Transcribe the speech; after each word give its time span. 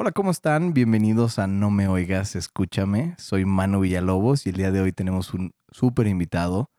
Hola, 0.00 0.12
¿cómo 0.12 0.30
están? 0.30 0.74
Bienvenidos 0.74 1.40
a 1.40 1.48
No 1.48 1.72
Me 1.72 1.88
Oigas, 1.88 2.36
Escúchame. 2.36 3.16
Soy 3.18 3.44
Manu 3.44 3.80
Villalobos 3.80 4.46
y 4.46 4.50
el 4.50 4.54
día 4.54 4.70
de 4.70 4.80
hoy 4.80 4.92
tenemos 4.92 5.34
un 5.34 5.50
súper 5.72 6.06
invitado. 6.06 6.70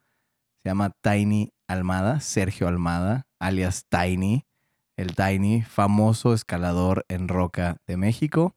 Se 0.64 0.70
llama 0.70 0.94
Tiny 1.04 1.52
Almada, 1.68 2.22
Sergio 2.22 2.70
Almada, 2.70 3.24
alias 3.38 3.84
Tiny. 3.90 4.46
El 4.98 5.18
Tiny, 5.18 5.64
famoso 5.64 6.34
escalador 6.34 7.04
en 7.10 7.28
roca 7.28 7.76
de 7.88 7.98
México. 7.98 8.56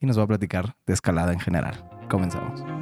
Y 0.00 0.06
nos 0.06 0.18
va 0.18 0.24
a 0.24 0.26
platicar 0.26 0.74
de 0.84 0.94
escalada 0.94 1.32
en 1.32 1.38
general. 1.38 1.88
Comenzamos. 2.10 2.77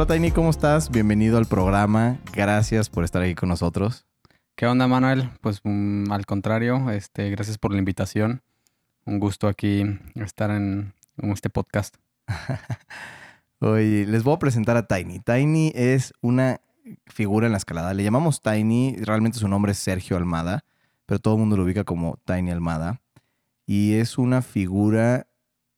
Hola 0.00 0.14
Tiny, 0.14 0.30
¿cómo 0.30 0.50
estás? 0.50 0.92
Bienvenido 0.92 1.38
al 1.38 1.46
programa. 1.46 2.20
Gracias 2.32 2.88
por 2.88 3.02
estar 3.02 3.20
aquí 3.20 3.34
con 3.34 3.48
nosotros. 3.48 4.06
¿Qué 4.54 4.64
onda, 4.64 4.86
Manuel? 4.86 5.28
Pues 5.40 5.60
mm, 5.64 6.12
al 6.12 6.24
contrario, 6.24 6.88
este, 6.90 7.30
gracias 7.30 7.58
por 7.58 7.72
la 7.72 7.80
invitación. 7.80 8.40
Un 9.06 9.18
gusto 9.18 9.48
aquí 9.48 9.82
estar 10.14 10.52
en, 10.52 10.94
en 11.16 11.32
este 11.32 11.50
podcast. 11.50 11.96
Hoy 13.58 14.06
les 14.06 14.22
voy 14.22 14.36
a 14.36 14.38
presentar 14.38 14.76
a 14.76 14.86
Tiny. 14.86 15.18
Tiny 15.18 15.72
es 15.74 16.12
una 16.20 16.60
figura 17.06 17.46
en 17.46 17.52
la 17.52 17.58
escalada. 17.58 17.92
Le 17.92 18.04
llamamos 18.04 18.40
Tiny, 18.40 18.98
realmente 18.98 19.40
su 19.40 19.48
nombre 19.48 19.72
es 19.72 19.78
Sergio 19.78 20.16
Almada, 20.16 20.64
pero 21.06 21.18
todo 21.18 21.34
el 21.34 21.40
mundo 21.40 21.56
lo 21.56 21.64
ubica 21.64 21.82
como 21.82 22.20
Tiny 22.24 22.52
Almada. 22.52 23.00
Y 23.66 23.94
es 23.94 24.16
una 24.16 24.42
figura 24.42 25.26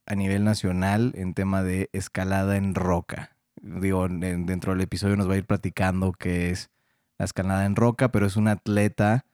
a 0.04 0.14
nivel 0.14 0.44
nacional 0.44 1.12
en 1.16 1.32
tema 1.32 1.62
de 1.62 1.88
escalada 1.94 2.58
en 2.58 2.74
roca 2.74 3.39
digo, 3.62 4.06
dentro 4.08 4.72
del 4.72 4.82
episodio 4.82 5.16
nos 5.16 5.28
va 5.28 5.34
a 5.34 5.38
ir 5.38 5.46
platicando 5.46 6.12
qué 6.12 6.50
es 6.50 6.70
la 7.18 7.24
escalada 7.24 7.66
en 7.66 7.76
roca, 7.76 8.10
pero 8.10 8.26
es 8.26 8.36
un 8.36 8.48
atleta 8.48 9.26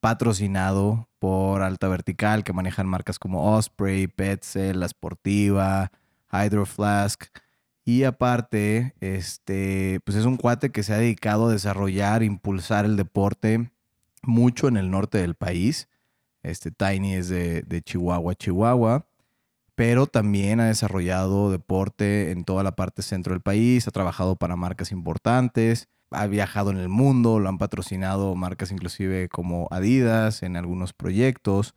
patrocinado 0.00 1.08
por 1.18 1.62
Alta 1.62 1.88
Vertical 1.88 2.44
que 2.44 2.52
manejan 2.52 2.86
marcas 2.86 3.18
como 3.18 3.54
Osprey, 3.54 4.06
Petzl, 4.06 4.78
La 4.78 4.88
Sportiva, 4.88 5.90
Hydro 6.30 6.66
Flask. 6.66 7.24
Y 7.84 8.04
aparte, 8.04 8.94
este, 9.00 10.00
pues 10.04 10.16
es 10.16 10.24
un 10.24 10.36
cuate 10.36 10.70
que 10.70 10.82
se 10.82 10.94
ha 10.94 10.98
dedicado 10.98 11.48
a 11.48 11.52
desarrollar, 11.52 12.22
impulsar 12.22 12.84
el 12.84 12.96
deporte 12.96 13.70
mucho 14.22 14.68
en 14.68 14.76
el 14.76 14.90
norte 14.90 15.18
del 15.18 15.34
país. 15.34 15.88
Este 16.42 16.70
Tiny 16.70 17.14
es 17.14 17.28
de, 17.28 17.62
de 17.62 17.82
Chihuahua, 17.82 18.34
Chihuahua 18.34 19.06
pero 19.74 20.06
también 20.06 20.60
ha 20.60 20.66
desarrollado 20.66 21.50
deporte 21.50 22.30
en 22.30 22.44
toda 22.44 22.62
la 22.62 22.76
parte 22.76 23.02
centro 23.02 23.32
del 23.32 23.42
país, 23.42 23.88
ha 23.88 23.90
trabajado 23.90 24.36
para 24.36 24.56
marcas 24.56 24.92
importantes, 24.92 25.88
ha 26.10 26.26
viajado 26.26 26.70
en 26.70 26.78
el 26.78 26.88
mundo, 26.88 27.40
lo 27.40 27.48
han 27.48 27.58
patrocinado 27.58 28.34
marcas 28.36 28.70
inclusive 28.70 29.28
como 29.28 29.68
Adidas 29.70 30.42
en 30.42 30.56
algunos 30.56 30.92
proyectos. 30.92 31.74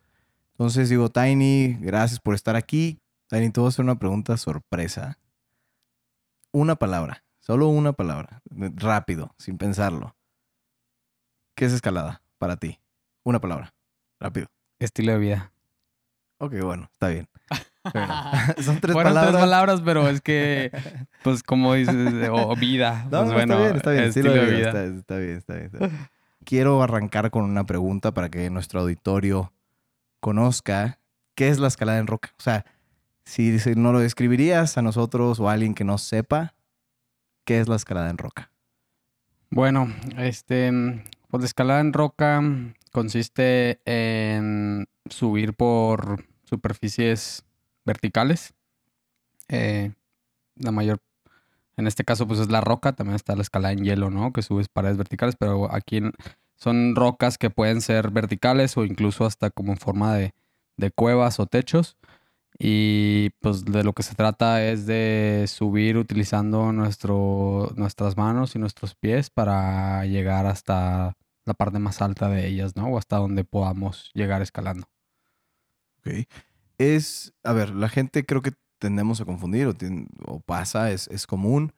Entonces 0.52 0.88
digo, 0.88 1.10
Tiny, 1.10 1.76
gracias 1.80 2.20
por 2.20 2.34
estar 2.34 2.56
aquí. 2.56 3.00
Tiny, 3.28 3.50
te 3.50 3.60
voy 3.60 3.68
a 3.68 3.70
hacer 3.70 3.84
una 3.84 3.98
pregunta 3.98 4.36
sorpresa. 4.36 5.18
Una 6.52 6.76
palabra, 6.76 7.24
solo 7.40 7.68
una 7.68 7.92
palabra, 7.92 8.42
rápido, 8.50 9.34
sin 9.38 9.58
pensarlo. 9.58 10.16
¿Qué 11.54 11.64
es 11.64 11.72
escalada 11.72 12.22
para 12.38 12.56
ti? 12.56 12.80
Una 13.24 13.40
palabra, 13.40 13.74
rápido. 14.20 14.46
Estilo 14.78 15.12
de 15.12 15.18
vida. 15.18 15.52
Ok, 16.38 16.54
bueno, 16.62 16.88
está 16.92 17.08
bien. 17.08 17.28
son 18.62 18.80
tres 18.80 18.92
Fueron 18.92 19.14
palabras. 19.14 19.28
tres 19.30 19.40
palabras, 19.40 19.82
pero 19.84 20.08
es 20.08 20.20
que, 20.20 20.70
pues 21.22 21.42
como 21.42 21.74
dices, 21.74 22.28
o 22.30 22.54
vida. 22.56 23.04
No, 23.10 23.24
pues 23.24 23.28
no, 23.28 23.34
bueno, 23.34 23.54
está 23.54 23.62
bien, 23.62 23.76
está 23.76 23.90
bien. 23.92 24.04
estilo 24.04 24.32
de 24.32 24.40
vida, 24.40 24.56
vida. 24.56 24.68
Está, 24.68 24.84
está 24.84 25.16
bien, 25.18 25.36
está 25.36 25.54
bien, 25.54 25.66
está 25.66 25.78
bien. 25.86 26.08
Quiero 26.44 26.82
arrancar 26.82 27.30
con 27.30 27.44
una 27.44 27.64
pregunta 27.64 28.12
para 28.12 28.30
que 28.30 28.50
nuestro 28.50 28.80
auditorio 28.80 29.52
conozca 30.20 30.98
qué 31.34 31.48
es 31.48 31.58
la 31.58 31.68
escalada 31.68 31.98
en 31.98 32.06
roca. 32.06 32.30
O 32.38 32.42
sea, 32.42 32.64
si, 33.24 33.58
si 33.58 33.74
no 33.74 33.92
lo 33.92 34.00
describirías 34.00 34.78
a 34.78 34.82
nosotros 34.82 35.38
o 35.40 35.48
a 35.48 35.52
alguien 35.52 35.74
que 35.74 35.84
no 35.84 35.98
sepa, 35.98 36.54
¿qué 37.44 37.60
es 37.60 37.68
la 37.68 37.76
escalada 37.76 38.10
en 38.10 38.18
roca? 38.18 38.50
Bueno, 39.50 39.92
este, 40.16 40.70
pues 41.28 41.42
la 41.42 41.46
escalada 41.46 41.80
en 41.80 41.92
roca 41.92 42.42
consiste 42.92 43.80
en 43.84 44.88
subir 45.08 45.54
por 45.54 46.24
superficies 46.44 47.44
verticales. 47.88 48.54
Eh, 49.48 49.92
la 50.56 50.70
mayor, 50.70 51.00
en 51.76 51.86
este 51.86 52.04
caso, 52.04 52.28
pues 52.28 52.38
es 52.38 52.50
la 52.50 52.60
roca. 52.60 52.92
También 52.92 53.16
está 53.16 53.34
la 53.34 53.42
escalada 53.42 53.72
en 53.72 53.84
hielo, 53.84 54.10
¿no? 54.10 54.32
Que 54.32 54.42
subes 54.42 54.68
paredes 54.68 54.96
verticales, 54.96 55.36
pero 55.36 55.74
aquí 55.74 56.00
son 56.54 56.94
rocas 56.94 57.38
que 57.38 57.50
pueden 57.50 57.80
ser 57.80 58.10
verticales 58.10 58.76
o 58.76 58.84
incluso 58.84 59.24
hasta 59.24 59.50
como 59.50 59.72
en 59.72 59.78
forma 59.78 60.14
de, 60.14 60.34
de 60.76 60.90
cuevas 60.90 61.40
o 61.40 61.46
techos. 61.46 61.96
Y 62.60 63.30
pues 63.40 63.64
de 63.64 63.84
lo 63.84 63.92
que 63.92 64.02
se 64.02 64.16
trata 64.16 64.64
es 64.64 64.86
de 64.86 65.44
subir 65.48 65.96
utilizando 65.96 66.72
nuestro, 66.72 67.72
nuestras 67.76 68.16
manos 68.16 68.56
y 68.56 68.58
nuestros 68.58 68.96
pies 68.96 69.30
para 69.30 70.04
llegar 70.06 70.46
hasta 70.46 71.16
la 71.44 71.54
parte 71.54 71.78
más 71.78 72.02
alta 72.02 72.28
de 72.28 72.48
ellas, 72.48 72.74
¿no? 72.76 72.88
O 72.88 72.98
hasta 72.98 73.16
donde 73.18 73.44
podamos 73.44 74.10
llegar 74.14 74.42
escalando. 74.42 74.88
Ok. 76.00 76.26
Es, 76.78 77.34
a 77.44 77.52
ver, 77.52 77.70
la 77.70 77.88
gente 77.88 78.24
creo 78.24 78.42
que 78.42 78.52
tendemos 78.78 79.20
a 79.20 79.24
confundir 79.24 79.68
o, 80.26 80.40
pasa, 80.40 80.92
es, 80.92 81.08
es 81.08 81.26
común 81.26 81.72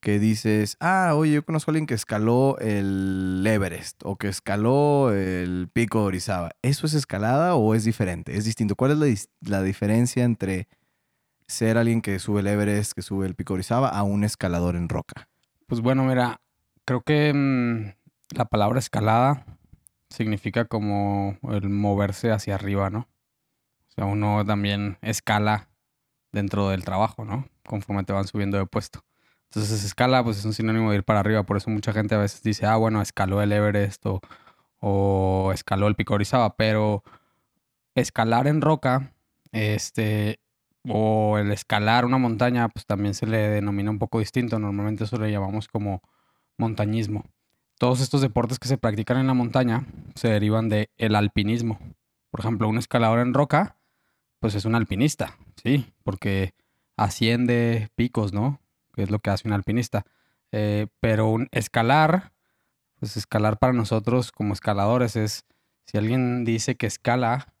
que 0.00 0.18
dices, 0.18 0.76
ah, 0.80 1.12
oye, 1.14 1.32
yo 1.32 1.44
conozco 1.44 1.70
a 1.70 1.72
alguien 1.72 1.86
que 1.86 1.94
escaló 1.94 2.56
el 2.60 3.44
Everest 3.46 4.00
o 4.04 4.16
que 4.16 4.28
escaló 4.28 5.12
el 5.12 5.68
Pico 5.72 6.00
de 6.00 6.06
Orizaba. 6.06 6.50
¿Eso 6.62 6.86
es 6.86 6.94
escalada 6.94 7.56
o 7.56 7.74
es 7.74 7.84
diferente? 7.84 8.36
Es 8.36 8.44
distinto. 8.44 8.76
¿Cuál 8.76 8.92
es 8.92 9.28
la, 9.40 9.58
la 9.58 9.62
diferencia 9.62 10.24
entre 10.24 10.68
ser 11.48 11.78
alguien 11.78 12.00
que 12.00 12.18
sube 12.18 12.40
el 12.40 12.46
Everest, 12.46 12.92
que 12.92 13.02
sube 13.02 13.26
el 13.26 13.34
Pico 13.34 13.54
de 13.54 13.56
Orizaba, 13.56 13.88
a 13.88 14.04
un 14.04 14.22
escalador 14.22 14.76
en 14.76 14.88
roca? 14.88 15.28
Pues 15.66 15.80
bueno, 15.80 16.04
mira, 16.04 16.40
creo 16.84 17.02
que 17.02 17.32
mm, 17.34 18.36
la 18.36 18.44
palabra 18.44 18.78
escalada 18.78 19.44
significa 20.10 20.66
como 20.66 21.36
el 21.50 21.68
moverse 21.68 22.30
hacia 22.30 22.54
arriba, 22.54 22.88
¿no? 22.88 23.08
Sea, 23.98 24.06
uno 24.06 24.44
también 24.44 24.96
escala 25.02 25.68
dentro 26.30 26.68
del 26.68 26.84
trabajo, 26.84 27.24
¿no? 27.24 27.48
Conforme 27.66 28.04
te 28.04 28.12
van 28.12 28.28
subiendo 28.28 28.56
de 28.56 28.64
puesto. 28.64 29.04
Entonces, 29.50 29.82
escala, 29.82 30.22
pues 30.22 30.38
es 30.38 30.44
un 30.44 30.52
sinónimo 30.52 30.92
de 30.92 30.98
ir 30.98 31.04
para 31.04 31.18
arriba. 31.18 31.42
Por 31.42 31.56
eso 31.56 31.68
mucha 31.68 31.92
gente 31.92 32.14
a 32.14 32.18
veces 32.18 32.44
dice, 32.44 32.64
ah, 32.64 32.76
bueno, 32.76 33.02
escaló 33.02 33.42
el 33.42 33.50
Everest 33.50 34.06
o, 34.06 34.20
o 34.78 35.50
escaló 35.52 35.88
el 35.88 35.96
Pico 35.96 36.14
Orizaba. 36.14 36.54
Pero 36.54 37.02
escalar 37.96 38.46
en 38.46 38.60
roca, 38.60 39.14
este, 39.50 40.38
o 40.88 41.36
el 41.38 41.50
escalar 41.50 42.04
una 42.04 42.18
montaña, 42.18 42.68
pues 42.68 42.86
también 42.86 43.14
se 43.14 43.26
le 43.26 43.48
denomina 43.48 43.90
un 43.90 43.98
poco 43.98 44.20
distinto. 44.20 44.60
Normalmente 44.60 45.02
eso 45.02 45.18
le 45.18 45.32
llamamos 45.32 45.66
como 45.66 46.02
montañismo. 46.56 47.24
Todos 47.78 48.00
estos 48.00 48.20
deportes 48.20 48.60
que 48.60 48.68
se 48.68 48.78
practican 48.78 49.16
en 49.18 49.26
la 49.26 49.34
montaña 49.34 49.86
se 50.14 50.28
derivan 50.28 50.68
del 50.68 50.88
el 50.98 51.16
alpinismo. 51.16 51.80
Por 52.30 52.38
ejemplo, 52.38 52.68
un 52.68 52.78
escalador 52.78 53.18
en 53.18 53.34
roca, 53.34 53.77
pues 54.40 54.54
es 54.54 54.64
un 54.64 54.74
alpinista, 54.74 55.36
sí, 55.62 55.92
porque 56.02 56.54
asciende 56.96 57.88
picos, 57.94 58.32
¿no? 58.32 58.60
Que 58.94 59.02
es 59.02 59.10
lo 59.10 59.18
que 59.20 59.30
hace 59.30 59.48
un 59.48 59.54
alpinista. 59.54 60.04
Eh, 60.52 60.86
pero 61.00 61.28
un 61.28 61.48
escalar, 61.52 62.32
pues 62.98 63.16
escalar 63.16 63.58
para 63.58 63.72
nosotros 63.72 64.32
como 64.32 64.52
escaladores 64.52 65.16
es, 65.16 65.44
si 65.86 65.98
alguien 65.98 66.44
dice 66.44 66.76
que 66.76 66.86
escala, 66.86 67.54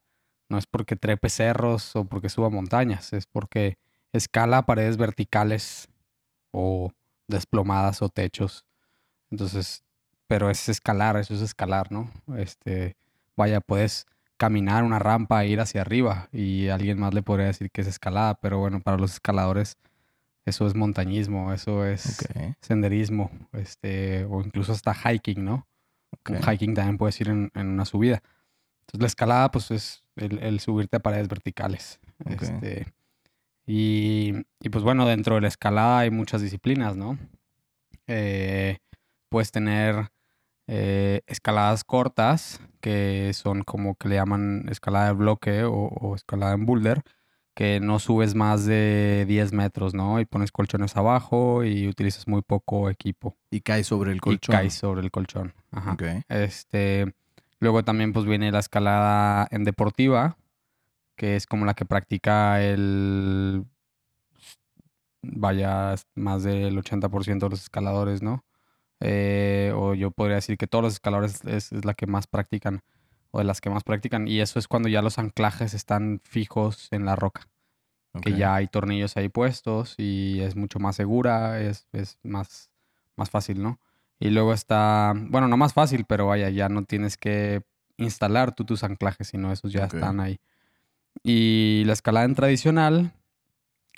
no 0.48 0.58
es 0.58 0.66
porque 0.66 0.96
trepe 0.96 1.28
cerros 1.28 1.94
o 1.96 2.04
porque 2.04 2.28
suba 2.28 2.50
montañas, 2.50 3.12
es 3.12 3.26
porque 3.26 3.78
escala 4.12 4.62
paredes 4.62 4.96
verticales 4.96 5.88
o 6.50 6.90
desplomadas 7.28 8.02
o 8.02 8.08
techos. 8.08 8.64
Entonces, 9.30 9.84
pero 10.26 10.50
es 10.50 10.68
escalar, 10.68 11.16
eso 11.16 11.34
es 11.34 11.42
escalar, 11.42 11.92
¿no? 11.92 12.10
Este, 12.36 12.96
vaya, 13.36 13.60
puedes 13.60 14.06
caminar 14.38 14.84
una 14.84 14.98
rampa 14.98 15.44
e 15.44 15.48
ir 15.48 15.60
hacia 15.60 15.82
arriba 15.82 16.28
y 16.32 16.68
alguien 16.68 16.98
más 16.98 17.12
le 17.12 17.22
podría 17.22 17.46
decir 17.46 17.70
que 17.70 17.82
es 17.82 17.86
escalada, 17.86 18.36
pero 18.40 18.58
bueno, 18.58 18.80
para 18.80 18.96
los 18.96 19.12
escaladores 19.14 19.76
eso 20.46 20.66
es 20.66 20.74
montañismo, 20.74 21.52
eso 21.52 21.84
es 21.84 22.26
senderismo, 22.60 23.30
este, 23.52 24.24
o 24.24 24.40
incluso 24.40 24.72
hasta 24.72 24.94
hiking, 24.94 25.44
¿no? 25.44 25.66
Como 26.22 26.38
ok. 26.38 26.48
hiking 26.52 26.74
también 26.74 26.96
puedes 26.96 27.20
ir 27.20 27.28
en, 27.28 27.50
en 27.54 27.66
una 27.66 27.84
subida. 27.84 28.22
Entonces 28.80 29.00
la 29.00 29.06
escalada, 29.08 29.50
pues 29.50 29.70
es 29.70 30.04
el, 30.16 30.38
el 30.38 30.60
subirte 30.60 30.96
a 30.96 31.00
paredes 31.00 31.28
verticales. 31.28 32.00
Este, 32.24 32.86
y, 33.66 34.32
y, 34.60 34.68
pues 34.70 34.82
bueno, 34.82 35.06
dentro 35.06 35.34
de 35.34 35.42
la 35.42 35.48
escalada 35.48 35.98
hay 35.98 36.10
muchas 36.10 36.40
disciplinas, 36.40 36.96
¿no? 36.96 37.18
Eh, 38.06 38.78
puedes 39.28 39.52
tener 39.52 40.10
eh, 40.68 41.22
escaladas 41.26 41.82
cortas, 41.82 42.60
que 42.80 43.32
son 43.34 43.62
como 43.62 43.96
que 43.96 44.08
le 44.08 44.16
llaman 44.16 44.66
escalada 44.68 45.06
de 45.06 45.12
bloque 45.14 45.64
o, 45.64 45.72
o 45.72 46.14
escalada 46.14 46.52
en 46.52 46.66
boulder, 46.66 47.02
que 47.58 47.80
no 47.80 47.98
subes 47.98 48.36
más 48.36 48.66
de 48.66 49.24
10 49.26 49.52
metros, 49.52 49.92
¿no? 49.92 50.20
Y 50.20 50.26
pones 50.26 50.52
colchones 50.52 50.96
abajo 50.96 51.64
y 51.64 51.88
utilizas 51.88 52.28
muy 52.28 52.42
poco 52.42 52.88
equipo. 52.88 53.36
Y 53.50 53.62
caes 53.62 53.88
sobre 53.88 54.12
el 54.12 54.20
colchón. 54.20 54.54
Y 54.54 54.58
caes 54.58 54.74
sobre 54.74 55.00
el 55.00 55.10
colchón. 55.10 55.54
Ajá. 55.72 55.96
Este, 56.28 57.12
luego 57.58 57.82
también 57.82 58.12
pues 58.12 58.26
viene 58.26 58.52
la 58.52 58.60
escalada 58.60 59.48
en 59.50 59.64
deportiva, 59.64 60.36
que 61.16 61.34
es 61.34 61.46
como 61.48 61.64
la 61.64 61.74
que 61.74 61.84
practica 61.84 62.62
el, 62.62 63.64
vaya, 65.22 65.94
más 66.14 66.44
del 66.44 66.78
80% 66.78 67.38
de 67.40 67.50
los 67.50 67.62
escaladores, 67.62 68.22
¿no? 68.22 68.44
Eh, 69.00 69.72
o 69.76 69.94
yo 69.94 70.10
podría 70.10 70.36
decir 70.36 70.58
que 70.58 70.66
todos 70.66 70.82
los 70.82 70.92
escaladores 70.94 71.44
es, 71.44 71.72
es 71.72 71.84
la 71.84 71.94
que 71.94 72.06
más 72.06 72.26
practican, 72.26 72.82
o 73.30 73.38
de 73.38 73.44
las 73.44 73.60
que 73.60 73.70
más 73.70 73.84
practican, 73.84 74.26
y 74.26 74.40
eso 74.40 74.58
es 74.58 74.68
cuando 74.68 74.88
ya 74.88 75.02
los 75.02 75.18
anclajes 75.18 75.74
están 75.74 76.20
fijos 76.24 76.88
en 76.90 77.04
la 77.04 77.16
roca, 77.16 77.48
que 78.22 78.32
ya 78.32 78.54
hay 78.54 78.66
tornillos 78.66 79.16
ahí 79.16 79.28
puestos 79.28 79.94
y 79.96 80.40
es 80.40 80.56
mucho 80.56 80.80
más 80.80 80.96
segura, 80.96 81.60
es, 81.60 81.86
es 81.92 82.18
más, 82.24 82.70
más 83.16 83.30
fácil, 83.30 83.62
¿no? 83.62 83.78
Y 84.18 84.30
luego 84.30 84.52
está, 84.52 85.12
bueno, 85.14 85.46
no 85.46 85.56
más 85.56 85.74
fácil, 85.74 86.04
pero 86.08 86.26
vaya, 86.26 86.50
ya 86.50 86.68
no 86.68 86.84
tienes 86.84 87.16
que 87.16 87.62
instalar 87.96 88.54
tú 88.54 88.64
tus 88.64 88.82
anclajes, 88.82 89.28
sino 89.28 89.52
esos 89.52 89.72
ya 89.72 89.84
están 89.84 90.18
ahí. 90.18 90.40
Y 91.22 91.82
la 91.86 91.92
escalada 91.92 92.26
en 92.26 92.34
tradicional 92.34 93.12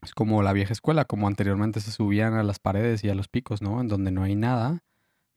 es 0.02 0.12
como 0.14 0.42
la 0.42 0.52
vieja 0.52 0.72
escuela, 0.72 1.04
como 1.04 1.26
anteriormente 1.26 1.80
se 1.80 1.90
subían 1.90 2.34
a 2.34 2.42
las 2.42 2.58
paredes 2.58 3.04
y 3.04 3.08
a 3.08 3.14
los 3.14 3.28
picos, 3.28 3.62
¿no? 3.62 3.80
En 3.80 3.88
donde 3.88 4.10
no 4.10 4.22
hay 4.22 4.34
nada. 4.34 4.82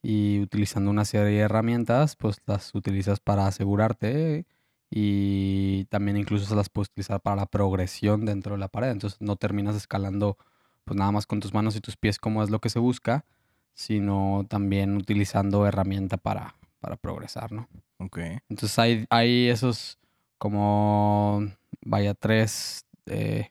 Y 0.03 0.41
utilizando 0.41 0.91
una 0.91 1.05
serie 1.05 1.37
de 1.37 1.39
herramientas, 1.39 2.15
pues 2.15 2.41
las 2.45 2.75
utilizas 2.75 3.19
para 3.19 3.47
asegurarte 3.47 4.45
y 4.91 5.85
también 5.85 6.17
incluso 6.17 6.45
se 6.45 6.55
las 6.55 6.69
puedes 6.69 6.89
utilizar 6.89 7.19
para 7.21 7.37
la 7.37 7.45
progresión 7.47 8.25
dentro 8.25 8.53
de 8.53 8.59
la 8.59 8.67
pared. 8.67 8.91
Entonces 8.91 9.19
no 9.21 9.37
terminas 9.37 9.75
escalando 9.75 10.37
pues 10.83 10.97
nada 10.97 11.11
más 11.11 11.25
con 11.25 11.39
tus 11.39 11.53
manos 11.53 11.75
y 11.75 11.81
tus 11.81 11.97
pies 11.97 12.19
como 12.19 12.43
es 12.43 12.49
lo 12.49 12.59
que 12.59 12.69
se 12.69 12.79
busca, 12.79 13.25
sino 13.73 14.45
también 14.49 14.97
utilizando 14.97 15.65
herramienta 15.65 16.17
para, 16.17 16.55
para 16.79 16.97
progresar, 16.97 17.51
¿no? 17.51 17.67
Ok. 17.97 18.19
Entonces 18.49 18.77
hay, 18.77 19.05
hay 19.09 19.47
esos 19.47 19.97
como, 20.37 21.41
vaya, 21.81 22.13
tres 22.13 22.85
eh, 23.05 23.49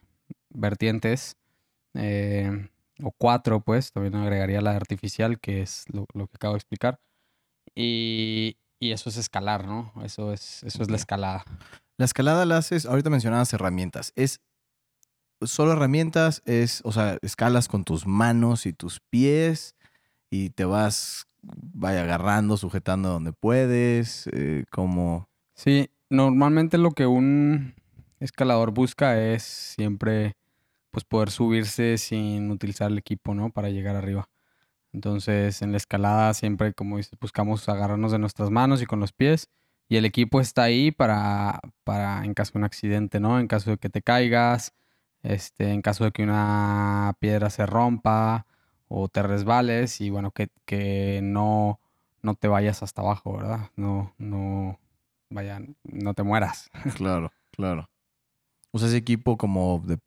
vertientes, 0.51 1.37
eh, 1.95 2.69
o 3.03 3.13
cuatro, 3.13 3.61
pues, 3.61 3.93
también 3.93 4.15
agregaría 4.15 4.61
la 4.61 4.77
artificial, 4.77 5.39
que 5.41 5.63
es 5.63 5.85
lo, 5.93 6.07
lo 6.15 6.27
que 6.27 6.37
acabo 6.37 6.55
de 6.55 6.59
explicar. 6.59 7.01
Y, 7.75 8.57
y 8.79 8.93
eso 8.93 9.11
es 9.11 9.17
escalar, 9.17 9.67
¿no? 9.67 9.93
Eso 10.05 10.33
es, 10.33 10.63
eso 10.65 10.83
es 10.83 10.91
la 10.91 10.97
escalada. 10.97 11.45
La 11.99 12.05
escalada 12.05 12.45
la 12.47 12.59
haces, 12.59 12.87
ahorita 12.87 13.11
mencionabas 13.11 13.53
herramientas. 13.53 14.13
¿Es 14.17 14.41
solo 15.41 15.73
herramientas? 15.73 16.43
Es, 16.45 16.81
o 16.85 16.93
sea, 16.93 17.19
escalas 17.23 17.69
con 17.69 17.85
tus 17.85 18.07
manos 18.07 18.67
y 18.67 18.73
tus 18.73 19.01
pies 19.01 19.77
y 20.31 20.51
te 20.51 20.65
vas, 20.65 21.27
vaya, 21.43 22.03
agarrando, 22.03 22.57
sujetando 22.57 23.11
donde 23.11 23.33
puedes, 23.33 24.29
eh, 24.33 24.65
como... 24.71 25.29
Sí, 25.55 25.91
normalmente 26.11 26.79
lo 26.79 26.91
que 26.93 27.07
un 27.07 27.75
escalador 28.19 28.73
busca 28.73 29.21
es 29.21 29.43
siempre 29.43 30.35
pues 30.93 31.05
poder 31.05 31.31
subirse 31.31 31.99
sin 31.99 32.51
utilizar 32.51 32.91
el 32.93 32.99
equipo, 32.99 33.35
¿no? 33.35 33.51
Para 33.51 33.71
llegar 33.71 33.97
arriba. 33.97 34.29
Entonces, 34.93 35.63
en 35.63 35.73
la 35.73 35.79
escalada 35.79 36.35
siempre, 36.35 36.75
como 36.75 36.99
buscamos 37.21 37.69
agarrarnos 37.69 38.13
de 38.13 38.19
nuestras 38.19 38.51
manos 38.51 38.83
y 38.83 38.87
con 38.87 39.01
los 39.01 39.13
pies. 39.13 39.49
Y 39.89 39.97
el 39.97 40.05
equipo 40.05 40.41
está 40.41 40.65
ahí 40.65 40.93
para, 40.93 41.61
para 41.85 42.25
en 42.25 42.35
caso 42.35 42.53
de 42.53 42.59
un 42.59 42.65
accidente, 42.65 43.21
¿no? 43.21 43.41
En 43.41 43.49
caso 43.49 43.71
de 43.71 43.79
que 43.79 43.89
te 43.89 44.03
caigas, 44.03 44.75
este, 45.23 45.73
en 45.73 45.83
caso 45.83 46.05
de 46.05 46.13
que 46.13 46.23
una 46.23 47.15
piedra 47.21 47.51
se 47.51 47.67
rompa 47.67 48.47
o 48.89 49.09
te 49.09 49.23
resbales 49.23 50.01
y 50.01 50.11
bueno, 50.11 50.31
que, 50.31 50.49
que 50.67 51.21
no, 51.23 51.81
no 52.23 52.35
te 52.35 52.49
vayas 52.49 52.83
hasta 52.83 53.03
abajo, 53.03 53.37
¿verdad? 53.37 53.71
No, 53.77 54.15
no, 54.19 54.79
vaya, 55.31 55.61
no 55.85 56.15
te 56.15 56.23
mueras. 56.23 56.71
Claro, 56.97 57.33
claro. 57.51 57.89
Usas 58.73 58.95
equipo 58.95 59.37
como 59.37 59.83
de 59.85 59.99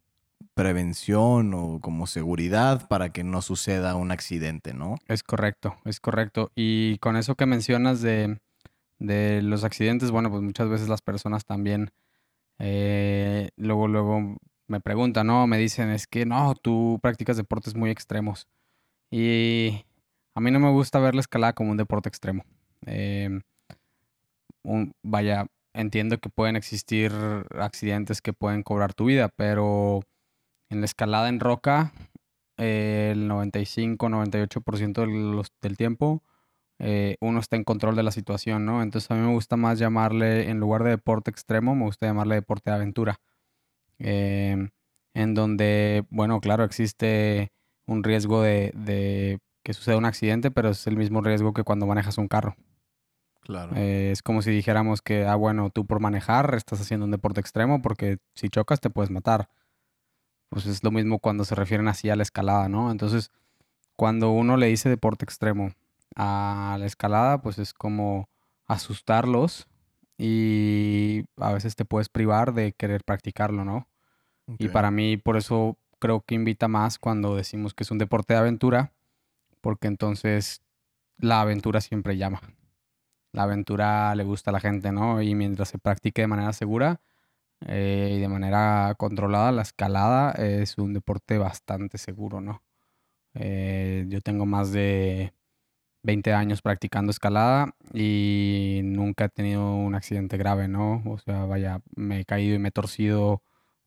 prevención 0.56 1.54
o 1.54 1.80
como 1.81 2.07
seguridad 2.07 2.88
para 2.88 3.10
que 3.10 3.24
no 3.24 3.42
suceda 3.42 3.96
un 3.96 4.12
accidente, 4.12 4.74
¿no? 4.74 4.96
Es 5.07 5.22
correcto, 5.22 5.75
es 5.86 6.00
correcto. 6.00 6.52
Y 6.56 6.98
con 7.00 7.18
eso 7.18 7.36
que 7.36 7.46
mencionas 7.46 8.02
de, 8.02 8.40
de 8.98 9.42
los 9.44 9.63
accidentes, 9.63 10.12
bueno, 10.12 10.31
pues 10.31 10.42
muchas 10.42 10.69
veces 10.69 10.88
las 10.90 11.02
personas 11.02 11.46
también 11.46 11.92
eh, 12.57 13.50
luego, 13.57 13.88
luego 13.88 14.38
me 14.68 14.80
preguntan, 14.80 15.28
¿no? 15.28 15.46
Me 15.46 15.57
dicen, 15.57 15.90
es 15.90 16.07
que 16.07 16.25
no, 16.25 16.56
tú 16.56 17.00
practicas 17.02 17.38
deportes 17.38 17.75
muy 17.75 17.90
extremos. 17.90 18.48
Y 19.12 19.86
a 20.36 20.42
mí 20.42 20.52
no 20.52 20.60
me 20.60 20.72
gusta 20.72 21.00
ver 21.00 21.16
la 21.16 21.22
escalada 21.22 21.54
como 21.54 21.72
un 21.72 21.78
deporte 21.78 22.10
extremo. 22.10 22.46
Em, 22.86 23.42
vaya, 25.04 25.48
entiendo 25.74 26.18
que 26.18 26.30
pueden 26.30 26.56
existir 26.56 27.12
accidentes 27.60 28.22
que 28.22 28.34
pueden 28.34 28.63
cobrar 28.63 28.94
tu 28.94 29.06
vida, 29.06 29.30
pero 29.36 30.02
en 30.69 30.79
la 30.81 30.85
escalada 30.85 31.29
en 31.29 31.39
roca, 31.39 31.94
eh, 32.57 33.12
el 33.13 33.27
95-98% 33.27 35.01
de 35.01 35.07
los- 35.07 35.51
del 35.62 35.77
tiempo, 35.77 36.23
eh, 36.79 37.15
uno 37.21 37.39
está 37.39 37.56
en 37.56 37.63
control 37.63 37.95
de 37.95 38.03
la 38.03 38.12
situación, 38.12 38.65
¿no? 38.65 38.81
Entonces 38.83 39.09
a 39.12 39.15
mí 39.15 39.21
me 39.21 39.33
gusta 39.33 39.56
más 39.57 39.79
llamarle, 39.79 40.50
en 40.50 40.59
lugar 40.59 40.83
de 40.83 40.91
deporte 40.91 41.31
extremo, 41.31 41.75
me 41.75 41.85
gusta 41.85 42.06
llamarle 42.07 42.35
deporte 42.35 42.69
de 42.69 42.75
aventura. 42.75 43.19
Em, 43.97 44.69
en 45.13 45.33
donde, 45.33 46.06
bueno, 46.09 46.39
claro, 46.41 46.63
existe 46.65 47.51
un 47.88 48.03
riesgo 48.03 48.41
de, 48.41 48.71
de 48.75 49.39
que 49.63 49.73
suceda 49.73 49.97
un 49.97 50.06
accidente, 50.06 50.51
pero 50.51 50.69
es 50.69 50.85
el 50.88 50.97
mismo 50.97 51.21
riesgo 51.21 51.53
que 51.53 51.63
cuando 51.63 51.85
manejas 51.88 52.18
un 52.18 52.27
carro. 52.27 52.56
Claro. 53.41 53.73
Eh, 53.75 54.09
es 54.11 54.21
como 54.21 54.41
si 54.41 54.51
dijéramos 54.51 55.01
que, 55.01 55.25
ah, 55.25 55.35
bueno, 55.35 55.69
tú 55.69 55.85
por 55.85 56.00
manejar 56.00 56.56
estás 56.56 56.81
haciendo 56.81 57.06
un 57.06 57.11
deporte 57.11 57.39
extremo 57.39 57.81
porque 57.81 58.18
si 58.33 58.50
chocas 58.50 58.81
te 58.81 58.89
puedes 58.89 59.11
matar. 59.11 59.50
Pues 60.50 60.65
es 60.65 60.83
lo 60.83 60.92
mismo 60.92 61.19
cuando 61.19 61.44
se 61.45 61.56
refieren 61.56 61.88
así 61.88 62.09
a 62.09 62.15
la 62.15 62.24
escalada, 62.24 62.69
¿no? 62.69 62.92
Entonces, 62.92 63.31
cuando 63.95 64.31
uno 64.31 64.57
le 64.57 64.68
dice 64.68 64.89
deporte 64.89 65.25
extremo 65.25 65.74
a 66.15 66.77
la 66.80 66.86
escalada, 66.86 67.42
pues 67.42 67.59
es 67.59 67.74
como 67.74 68.30
asustarlos 68.68 69.68
y 70.18 71.25
a 71.38 71.51
veces 71.53 71.75
te 71.75 71.86
puedes 71.86 72.09
privar 72.09 72.53
de 72.53 72.74
querer 72.74 73.03
practicarlo, 73.03 73.65
¿no? 73.65 73.88
Y 74.59 74.69
para 74.69 74.92
mí, 74.92 75.18
por 75.18 75.38
eso 75.38 75.77
creo 76.00 76.21
que 76.21 76.36
invita 76.36 76.68
más 76.68 77.00
cuando 77.00 77.36
decimos 77.36 77.74
que 77.74 77.83
es 77.83 77.92
un 77.92 77.97
deporte 77.97 78.33
de 78.33 78.39
aventura, 78.39 78.92
porque 79.62 79.88
entonces 79.88 80.61
la 81.18 81.42
aventura 81.42 81.81
siempre 81.81 82.18
llama. 82.18 82.42
La 83.31 83.44
aventura 83.44 84.14
le 84.16 84.23
gusta 84.23 84.52
a 84.52 84.54
la 84.54 84.59
gente, 84.59 84.92
¿no? 84.92 85.21
Y 85.21 85.35
mientras 85.35 85.69
se 85.69 85.80
practique 85.80 86.21
de 86.21 86.28
manera 86.28 86.54
segura 86.54 87.02
eh, 87.68 88.14
y 88.16 88.19
de 88.19 88.28
manera 88.28 88.95
controlada, 88.97 89.52
la 89.52 89.62
escalada 89.64 90.31
es 90.31 90.78
un 90.78 90.94
deporte 90.94 91.38
bastante 91.38 91.97
seguro, 91.97 92.42
¿no? 92.42 92.64
Eh, 93.35 94.06
yo 94.09 94.21
tengo 94.21 94.45
más 94.45 94.71
de 94.71 95.33
20 96.04 96.33
años 96.33 96.62
practicando 96.62 97.12
escalada 97.12 97.76
y 97.94 98.81
nunca 98.83 99.26
he 99.26 99.30
tenido 99.30 99.76
un 99.76 99.95
accidente 99.95 100.38
grave, 100.38 100.68
¿no? 100.68 101.04
O 101.06 101.18
sea, 101.19 101.45
vaya, 101.45 101.81
me 101.95 102.21
he 102.21 102.26
caído 102.26 102.56
y 102.56 102.59
me 102.59 102.69
he 102.69 102.71
torcido 102.71 103.44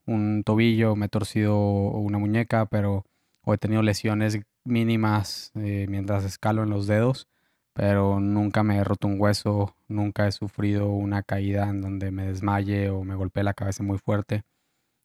un 0.06 0.42
tobillo, 0.44 0.96
me 0.96 1.06
he 1.06 1.08
torcido 1.08 1.58
una 1.58 2.18
muñeca, 2.18 2.66
pero 2.66 3.04
o 3.42 3.54
he 3.54 3.58
tenido 3.58 3.82
lesiones 3.82 4.40
mínimas 4.64 5.52
eh, 5.54 5.86
mientras 5.88 6.24
escalo 6.24 6.62
en 6.64 6.70
los 6.70 6.86
dedos, 6.86 7.28
pero 7.78 8.18
nunca 8.18 8.64
me 8.64 8.78
he 8.78 8.82
roto 8.82 9.06
un 9.06 9.20
hueso, 9.20 9.76
nunca 9.86 10.26
he 10.26 10.32
sufrido 10.32 10.88
una 10.90 11.22
caída 11.22 11.68
en 11.68 11.80
donde 11.80 12.10
me 12.10 12.26
desmaye 12.26 12.90
o 12.90 13.04
me 13.04 13.14
golpeé 13.14 13.44
la 13.44 13.54
cabeza 13.54 13.84
muy 13.84 13.98
fuerte. 13.98 14.42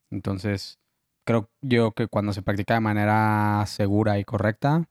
Entonces, 0.10 0.80
creo 1.24 1.52
yo 1.62 1.92
que 1.92 2.08
cuando 2.08 2.34
se 2.34 2.42
practica 2.42 2.74
de 2.74 2.80
manera 2.80 3.64
segura 3.68 4.18
y 4.18 4.24
correcta, 4.24 4.90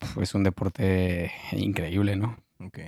pf, 0.00 0.22
es 0.22 0.34
un 0.34 0.42
deporte 0.42 1.30
increíble, 1.52 2.16
¿no? 2.16 2.36
Ok. 2.58 2.80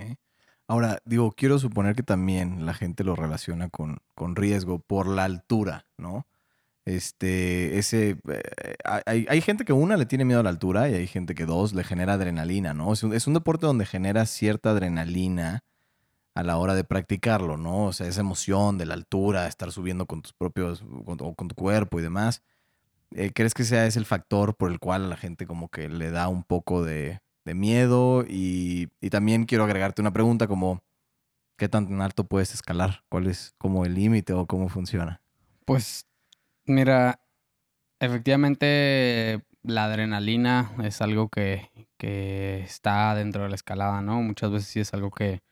Ahora, 0.66 0.98
digo, 1.04 1.30
quiero 1.30 1.60
suponer 1.60 1.94
que 1.94 2.02
también 2.02 2.66
la 2.66 2.74
gente 2.74 3.04
lo 3.04 3.14
relaciona 3.14 3.68
con, 3.68 3.98
con 4.16 4.34
riesgo 4.34 4.80
por 4.80 5.06
la 5.06 5.22
altura, 5.22 5.86
¿no? 5.98 6.26
Este, 6.86 7.78
ese, 7.78 8.18
eh, 8.28 8.76
hay, 8.84 9.26
hay 9.28 9.40
gente 9.40 9.64
que 9.64 9.72
una 9.72 9.96
le 9.96 10.04
tiene 10.04 10.26
miedo 10.26 10.40
a 10.40 10.42
la 10.42 10.50
altura 10.50 10.88
y 10.90 10.94
hay 10.94 11.06
gente 11.06 11.34
que 11.34 11.46
dos 11.46 11.72
le 11.72 11.82
genera 11.82 12.14
adrenalina, 12.14 12.74
¿no? 12.74 12.92
Es 12.92 13.02
un, 13.02 13.14
es 13.14 13.26
un 13.26 13.34
deporte 13.34 13.66
donde 13.66 13.86
genera 13.86 14.26
cierta 14.26 14.70
adrenalina 14.70 15.64
a 16.34 16.42
la 16.42 16.58
hora 16.58 16.74
de 16.74 16.84
practicarlo, 16.84 17.56
¿no? 17.56 17.86
O 17.86 17.92
sea, 17.92 18.06
esa 18.08 18.20
emoción 18.20 18.76
de 18.76 18.86
la 18.86 18.94
altura, 18.94 19.46
estar 19.46 19.72
subiendo 19.72 20.06
con 20.06 20.20
tus 20.20 20.32
propios, 20.32 20.84
o 21.06 21.34
con 21.34 21.48
tu 21.48 21.54
cuerpo 21.54 22.00
y 22.00 22.02
demás. 22.02 22.42
Eh, 23.12 23.30
¿Crees 23.32 23.54
que 23.54 23.64
sea 23.64 23.86
ese 23.86 24.00
el 24.00 24.06
factor 24.06 24.56
por 24.56 24.70
el 24.70 24.80
cual 24.80 25.04
a 25.04 25.08
la 25.08 25.16
gente 25.16 25.46
como 25.46 25.68
que 25.68 25.88
le 25.88 26.10
da 26.10 26.28
un 26.28 26.42
poco 26.42 26.84
de, 26.84 27.20
de 27.44 27.54
miedo? 27.54 28.24
Y, 28.28 28.88
y 29.00 29.10
también 29.10 29.44
quiero 29.44 29.64
agregarte 29.64 30.02
una 30.02 30.12
pregunta 30.12 30.48
como, 30.48 30.82
¿qué 31.56 31.68
tan 31.68 32.02
alto 32.02 32.24
puedes 32.24 32.52
escalar? 32.52 33.04
¿Cuál 33.08 33.28
es 33.28 33.54
como 33.58 33.84
el 33.86 33.94
límite 33.94 34.32
o 34.32 34.46
cómo 34.46 34.68
funciona? 34.68 35.22
Pues 35.64 36.06
Mira, 36.66 37.20
efectivamente 38.00 39.42
la 39.62 39.84
adrenalina 39.84 40.72
es 40.84 41.02
algo 41.02 41.28
que, 41.28 41.70
que 41.98 42.60
está 42.60 43.14
dentro 43.14 43.44
de 43.44 43.50
la 43.50 43.54
escalada, 43.54 44.02
¿no? 44.02 44.22
Muchas 44.22 44.50
veces 44.50 44.68
sí 44.68 44.80
es 44.80 44.94
algo 44.94 45.10
que, 45.10 45.42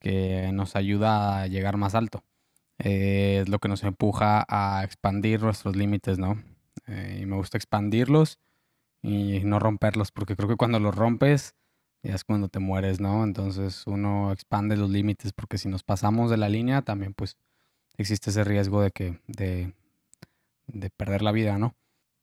que 0.00 0.50
nos 0.52 0.76
ayuda 0.76 1.42
a 1.42 1.46
llegar 1.48 1.76
más 1.78 1.94
alto. 1.94 2.24
Eh, 2.78 3.40
es 3.42 3.48
lo 3.48 3.58
que 3.60 3.68
nos 3.68 3.84
empuja 3.84 4.44
a 4.48 4.84
expandir 4.84 5.42
nuestros 5.42 5.76
límites, 5.76 6.18
¿no? 6.18 6.42
Eh, 6.86 7.20
y 7.22 7.26
me 7.26 7.36
gusta 7.36 7.58
expandirlos 7.58 8.38
y 9.02 9.40
no 9.44 9.58
romperlos, 9.60 10.12
porque 10.12 10.36
creo 10.36 10.48
que 10.48 10.56
cuando 10.56 10.80
los 10.80 10.94
rompes 10.94 11.54
ya 12.02 12.14
es 12.14 12.24
cuando 12.24 12.48
te 12.48 12.60
mueres, 12.60 13.00
¿no? 13.00 13.24
Entonces 13.24 13.86
uno 13.86 14.32
expande 14.32 14.76
los 14.76 14.90
límites, 14.90 15.32
porque 15.32 15.58
si 15.58 15.68
nos 15.68 15.82
pasamos 15.84 16.30
de 16.30 16.38
la 16.38 16.48
línea, 16.48 16.82
también 16.82 17.14
pues 17.14 17.36
existe 17.98 18.30
ese 18.30 18.44
riesgo 18.44 18.82
de 18.82 18.90
que, 18.92 19.20
de, 19.26 19.74
de 20.68 20.90
perder 20.90 21.22
la 21.22 21.32
vida, 21.32 21.58
¿no? 21.58 21.74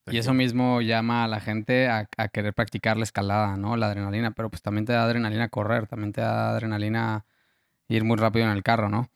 Y 0.07 0.17
eso 0.19 0.35
mismo 0.35 0.81
llama 0.81 1.23
a 1.23 1.27
la 1.27 1.39
gente 1.39 1.87
a, 1.87 2.07
a, 2.17 2.27
querer 2.27 2.53
practicar 2.53 2.95
la 2.95 3.03
escalada, 3.03 3.57
¿no? 3.57 3.75
La 3.75 3.87
adrenalina, 3.87 4.31
pero 4.31 4.49
pues 4.49 4.61
también 4.61 4.85
te 4.85 4.93
da 4.93 5.03
adrenalina 5.03 5.49
correr, 5.49 5.87
también 5.87 6.13
te 6.13 6.21
da 6.21 6.51
adrenalina 6.51 7.25
ir 7.87 8.03
muy 8.03 8.17
rápido 8.17 8.45
en 8.45 8.51
el 8.51 8.61
carro, 8.61 8.89
¿no? 8.89 9.09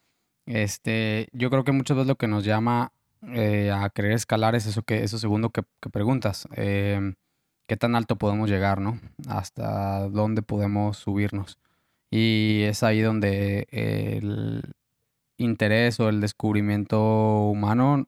Este, 0.48 1.30
yo 1.32 1.52
creo 1.52 1.64
que 1.64 1.72
muchas 1.72 1.96
veces 1.96 2.08
lo 2.08 2.16
que 2.16 2.28
nos 2.28 2.44
llama 2.44 2.92
eh, 3.22 3.72
a 3.72 3.90
querer 3.92 4.14
escalar 4.14 4.56
es 4.56 4.66
eso 4.66 4.82
que, 4.82 5.04
eso 5.04 5.20
segundo 5.20 5.52
que, 5.52 5.62
que 5.80 5.90
preguntas. 5.90 6.48
Eh, 6.56 7.14
¿Qué 7.68 7.78
tan 7.78 7.96
alto 7.96 8.18
podemos 8.18 8.50
llegar, 8.50 8.82
no? 8.82 9.00
Hasta 9.28 10.10
dónde 10.10 10.42
podemos 10.42 10.98
subirnos. 10.98 11.60
Y 12.10 12.64
es 12.64 12.82
ahí 12.82 13.02
donde 13.02 13.68
el 13.70 14.64
interés 15.38 16.00
o 16.00 16.10
el 16.10 16.20
descubrimiento 16.20 17.50
humano 17.50 18.08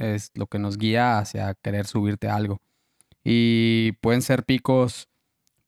es 0.00 0.32
lo 0.34 0.46
que 0.46 0.58
nos 0.58 0.78
guía 0.78 1.18
hacia 1.18 1.54
querer 1.54 1.86
subirte 1.86 2.28
a 2.28 2.36
algo. 2.36 2.60
Y 3.24 3.92
pueden 4.00 4.22
ser 4.22 4.44
picos, 4.44 5.08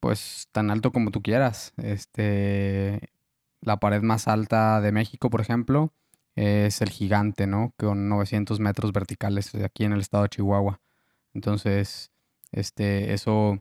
pues, 0.01 0.49
tan 0.53 0.71
alto 0.71 0.93
como 0.93 1.11
tú 1.11 1.23
quieras. 1.23 1.73
Este, 1.77 3.11
la 3.61 3.79
pared 3.79 4.03
más 4.03 4.29
alta 4.29 4.81
de 4.81 4.93
México, 4.93 5.31
por 5.31 5.41
ejemplo, 5.41 5.93
es 6.35 6.81
el 6.81 6.91
gigante, 6.91 7.47
¿no? 7.47 7.75
Con 7.79 8.09
900 8.09 8.61
metros 8.61 8.93
verticales 8.93 9.55
aquí 9.57 9.85
en 9.85 9.93
el 9.93 10.01
estado 10.01 10.25
de 10.25 10.31
Chihuahua. 10.31 10.81
Entonces, 11.35 12.11
este, 12.53 13.13
eso, 13.13 13.59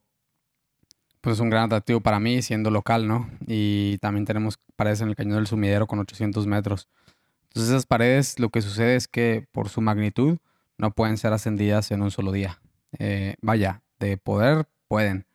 pues 1.21 1.35
es 1.35 1.39
un 1.39 1.49
gran 1.49 1.65
atractivo 1.65 2.01
para 2.01 2.19
mí 2.19 2.41
siendo 2.41 2.71
local, 2.71 3.07
¿no? 3.07 3.29
Y 3.47 3.97
también 3.99 4.25
tenemos 4.25 4.57
paredes 4.75 5.01
en 5.01 5.09
el 5.09 5.15
Cañón 5.15 5.35
del 5.35 5.47
Sumidero 5.47 5.87
con 5.87 5.99
800 5.99 6.47
metros. 6.47 6.87
Entonces 7.49 7.71
esas 7.71 7.85
paredes, 7.85 8.39
lo 8.39 8.49
que 8.49 8.61
sucede 8.61 8.95
es 8.95 9.07
que 9.07 9.45
por 9.51 9.69
su 9.69 9.81
magnitud, 9.81 10.37
no 10.81 10.89
pueden 10.89 11.17
ser 11.17 11.31
ascendidas 11.31 11.91
en 11.91 12.01
un 12.01 12.09
solo 12.09 12.31
día. 12.31 12.59
Eh, 12.97 13.35
vaya, 13.39 13.83
de 13.99 14.17
poder 14.17 14.67
pueden, 14.87 15.27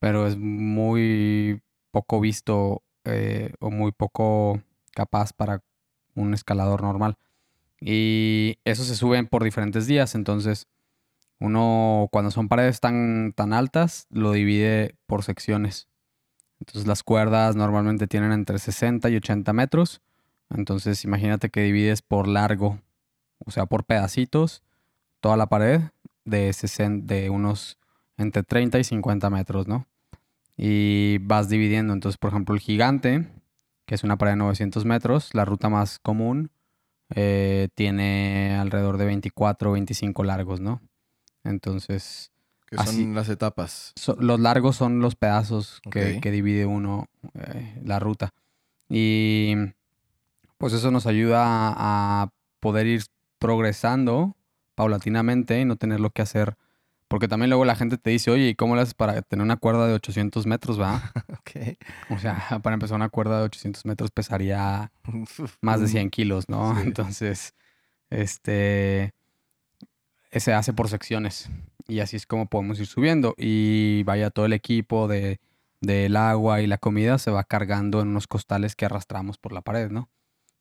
pero 0.00 0.26
es 0.26 0.36
muy 0.36 1.62
poco 1.92 2.18
visto 2.20 2.82
eh, 3.04 3.54
o 3.60 3.70
muy 3.70 3.92
poco 3.92 4.60
capaz 4.92 5.32
para 5.32 5.62
un 6.16 6.34
escalador 6.34 6.82
normal. 6.82 7.16
Y 7.80 8.58
eso 8.64 8.82
se 8.82 8.96
suben 8.96 9.28
por 9.28 9.44
diferentes 9.44 9.86
días, 9.86 10.16
entonces 10.16 10.66
uno 11.38 12.08
cuando 12.10 12.32
son 12.32 12.48
paredes 12.48 12.80
tan, 12.80 13.32
tan 13.32 13.52
altas 13.52 14.08
lo 14.10 14.32
divide 14.32 14.96
por 15.06 15.22
secciones. 15.22 15.86
Entonces 16.58 16.88
las 16.88 17.04
cuerdas 17.04 17.54
normalmente 17.54 18.08
tienen 18.08 18.32
entre 18.32 18.58
60 18.58 19.08
y 19.08 19.16
80 19.16 19.52
metros. 19.52 20.02
Entonces 20.50 21.04
imagínate 21.04 21.48
que 21.48 21.62
divides 21.62 22.02
por 22.02 22.26
largo, 22.26 22.80
o 23.46 23.52
sea, 23.52 23.66
por 23.66 23.84
pedacitos 23.84 24.64
toda 25.20 25.36
la 25.36 25.46
pared 25.46 25.82
de, 26.24 26.54
de 27.02 27.30
unos 27.30 27.78
entre 28.16 28.42
30 28.42 28.78
y 28.78 28.84
50 28.84 29.30
metros, 29.30 29.66
¿no? 29.66 29.86
Y 30.56 31.18
vas 31.18 31.48
dividiendo. 31.48 31.92
Entonces, 31.92 32.18
por 32.18 32.30
ejemplo, 32.30 32.54
el 32.54 32.60
gigante, 32.60 33.28
que 33.86 33.94
es 33.94 34.04
una 34.04 34.18
pared 34.18 34.32
de 34.32 34.36
900 34.36 34.84
metros, 34.84 35.34
la 35.34 35.44
ruta 35.44 35.68
más 35.68 35.98
común, 35.98 36.50
eh, 37.14 37.68
tiene 37.74 38.56
alrededor 38.60 38.98
de 38.98 39.06
24 39.06 39.70
o 39.70 39.72
25 39.72 40.24
largos, 40.24 40.60
¿no? 40.60 40.80
Entonces... 41.44 42.30
¿Qué 42.66 42.76
son 42.76 43.14
las 43.16 43.28
etapas? 43.28 43.92
los 44.20 44.38
largos 44.38 44.76
son 44.76 45.00
los 45.00 45.16
pedazos 45.16 45.80
que, 45.90 46.20
divide 46.30 46.66
uno 46.66 47.08
eh, 47.34 47.80
la 47.84 47.98
ruta. 47.98 48.32
Y 48.88 49.54
pues 50.56 50.72
eso 50.74 50.92
nos 50.92 51.06
ayuda 51.06 51.42
a 51.44 52.28
poder 52.60 52.86
ir 52.86 53.02
progresando 53.40 54.36
paulatinamente 54.80 55.60
y 55.60 55.66
no 55.66 55.76
tener 55.76 56.00
lo 56.00 56.08
que 56.08 56.22
hacer. 56.22 56.56
Porque 57.06 57.28
también 57.28 57.50
luego 57.50 57.66
la 57.66 57.76
gente 57.76 57.98
te 57.98 58.08
dice, 58.08 58.30
oye, 58.30 58.48
¿y 58.48 58.54
cómo 58.54 58.76
le 58.76 58.82
haces 58.82 58.94
para 58.94 59.20
tener 59.20 59.44
una 59.44 59.58
cuerda 59.58 59.86
de 59.86 59.92
800 59.92 60.46
metros, 60.46 60.80
va? 60.80 61.12
ok. 61.28 61.76
O 62.08 62.18
sea, 62.18 62.40
para 62.62 62.72
empezar, 62.72 62.96
una 62.96 63.10
cuerda 63.10 63.40
de 63.40 63.44
800 63.44 63.84
metros 63.84 64.10
pesaría 64.10 64.90
más 65.60 65.80
de 65.82 65.88
100 65.88 66.08
kilos, 66.08 66.48
¿no? 66.48 66.80
Entonces, 66.80 67.54
este, 68.08 69.12
se 70.32 70.54
hace 70.54 70.72
por 70.72 70.88
secciones. 70.88 71.50
Y 71.86 72.00
así 72.00 72.16
es 72.16 72.24
como 72.24 72.46
podemos 72.46 72.80
ir 72.80 72.86
subiendo. 72.86 73.34
Y 73.36 74.02
vaya, 74.04 74.30
todo 74.30 74.46
el 74.46 74.54
equipo 74.54 75.08
de, 75.08 75.40
del 75.82 76.16
agua 76.16 76.62
y 76.62 76.66
la 76.66 76.78
comida 76.78 77.18
se 77.18 77.30
va 77.30 77.44
cargando 77.44 78.00
en 78.00 78.08
unos 78.08 78.26
costales 78.26 78.76
que 78.76 78.86
arrastramos 78.86 79.36
por 79.36 79.52
la 79.52 79.60
pared, 79.60 79.90
¿no? 79.90 80.08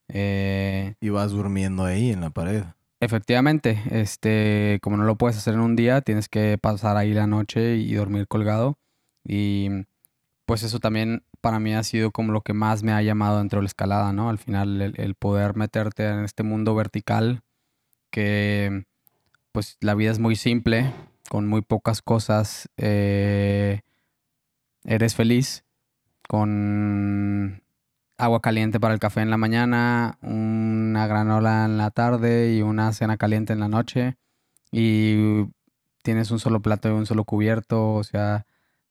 Eh, 0.10 0.96
y 1.00 1.08
vas 1.08 1.32
durmiendo 1.32 1.86
ahí 1.86 2.12
en 2.12 2.20
la 2.20 2.32
pared. 2.32 2.66
Efectivamente, 3.02 3.82
este, 3.92 4.80
como 4.82 4.98
no 4.98 5.06
lo 5.06 5.18
puedes 5.18 5.38
hacer 5.38 5.54
en 5.54 5.62
un 5.62 5.76
día, 5.76 6.02
tienes 6.02 6.28
que 6.28 6.58
pasar 6.58 6.98
ahí 6.98 7.14
la 7.14 7.28
noche 7.28 7.78
y 7.78 7.94
dormir 7.94 8.28
colgado. 8.28 8.78
Y 9.24 9.70
pues 10.46 10.64
eso 10.64 10.80
también 10.80 11.24
para 11.42 11.60
mí 11.60 11.74
ha 11.74 11.84
sido 11.84 12.12
como 12.12 12.34
lo 12.34 12.42
que 12.42 12.54
más 12.54 12.84
me 12.84 12.92
ha 12.92 13.02
llamado 13.02 13.38
dentro 13.38 13.60
de 13.60 13.64
la 13.64 13.68
escalada, 13.68 14.12
¿no? 14.14 14.30
Al 14.30 14.38
final 14.38 14.82
el, 14.82 15.16
poder 15.16 15.56
meterte 15.56 16.08
en 16.08 16.26
este 16.26 16.44
mundo 16.44 16.76
vertical 16.76 17.42
que 18.12 18.86
pues 19.52 19.78
la 19.82 19.96
vida 19.96 20.12
es 20.12 20.20
muy 20.20 20.36
simple, 20.36 20.94
con 21.30 21.48
muy 21.48 21.62
pocas 21.62 22.02
cosas, 22.02 22.70
eh, 22.78 23.82
eres 24.84 25.16
feliz, 25.16 25.64
con 26.28 27.62
agua 28.20 28.42
caliente 28.42 28.80
para 28.80 28.94
el 28.94 29.00
café 29.00 29.22
en 29.22 29.30
la 29.30 29.38
mañana, 29.38 30.18
una 30.22 31.08
granola 31.08 31.66
en 31.66 31.78
la 31.78 31.90
tarde 31.90 32.54
y 32.54 32.62
una 32.62 32.92
cena 32.94 33.18
caliente 33.18 33.54
en 33.54 33.60
la 33.60 33.70
noche. 33.70 34.18
Y 34.72 35.46
tienes 36.04 36.30
un 36.30 36.40
solo 36.40 36.62
plato 36.62 36.90
y 36.90 36.92
un 36.92 37.06
solo 37.06 37.24
cubierto, 37.24 37.94
o 37.94 38.04
sea, 38.04 38.46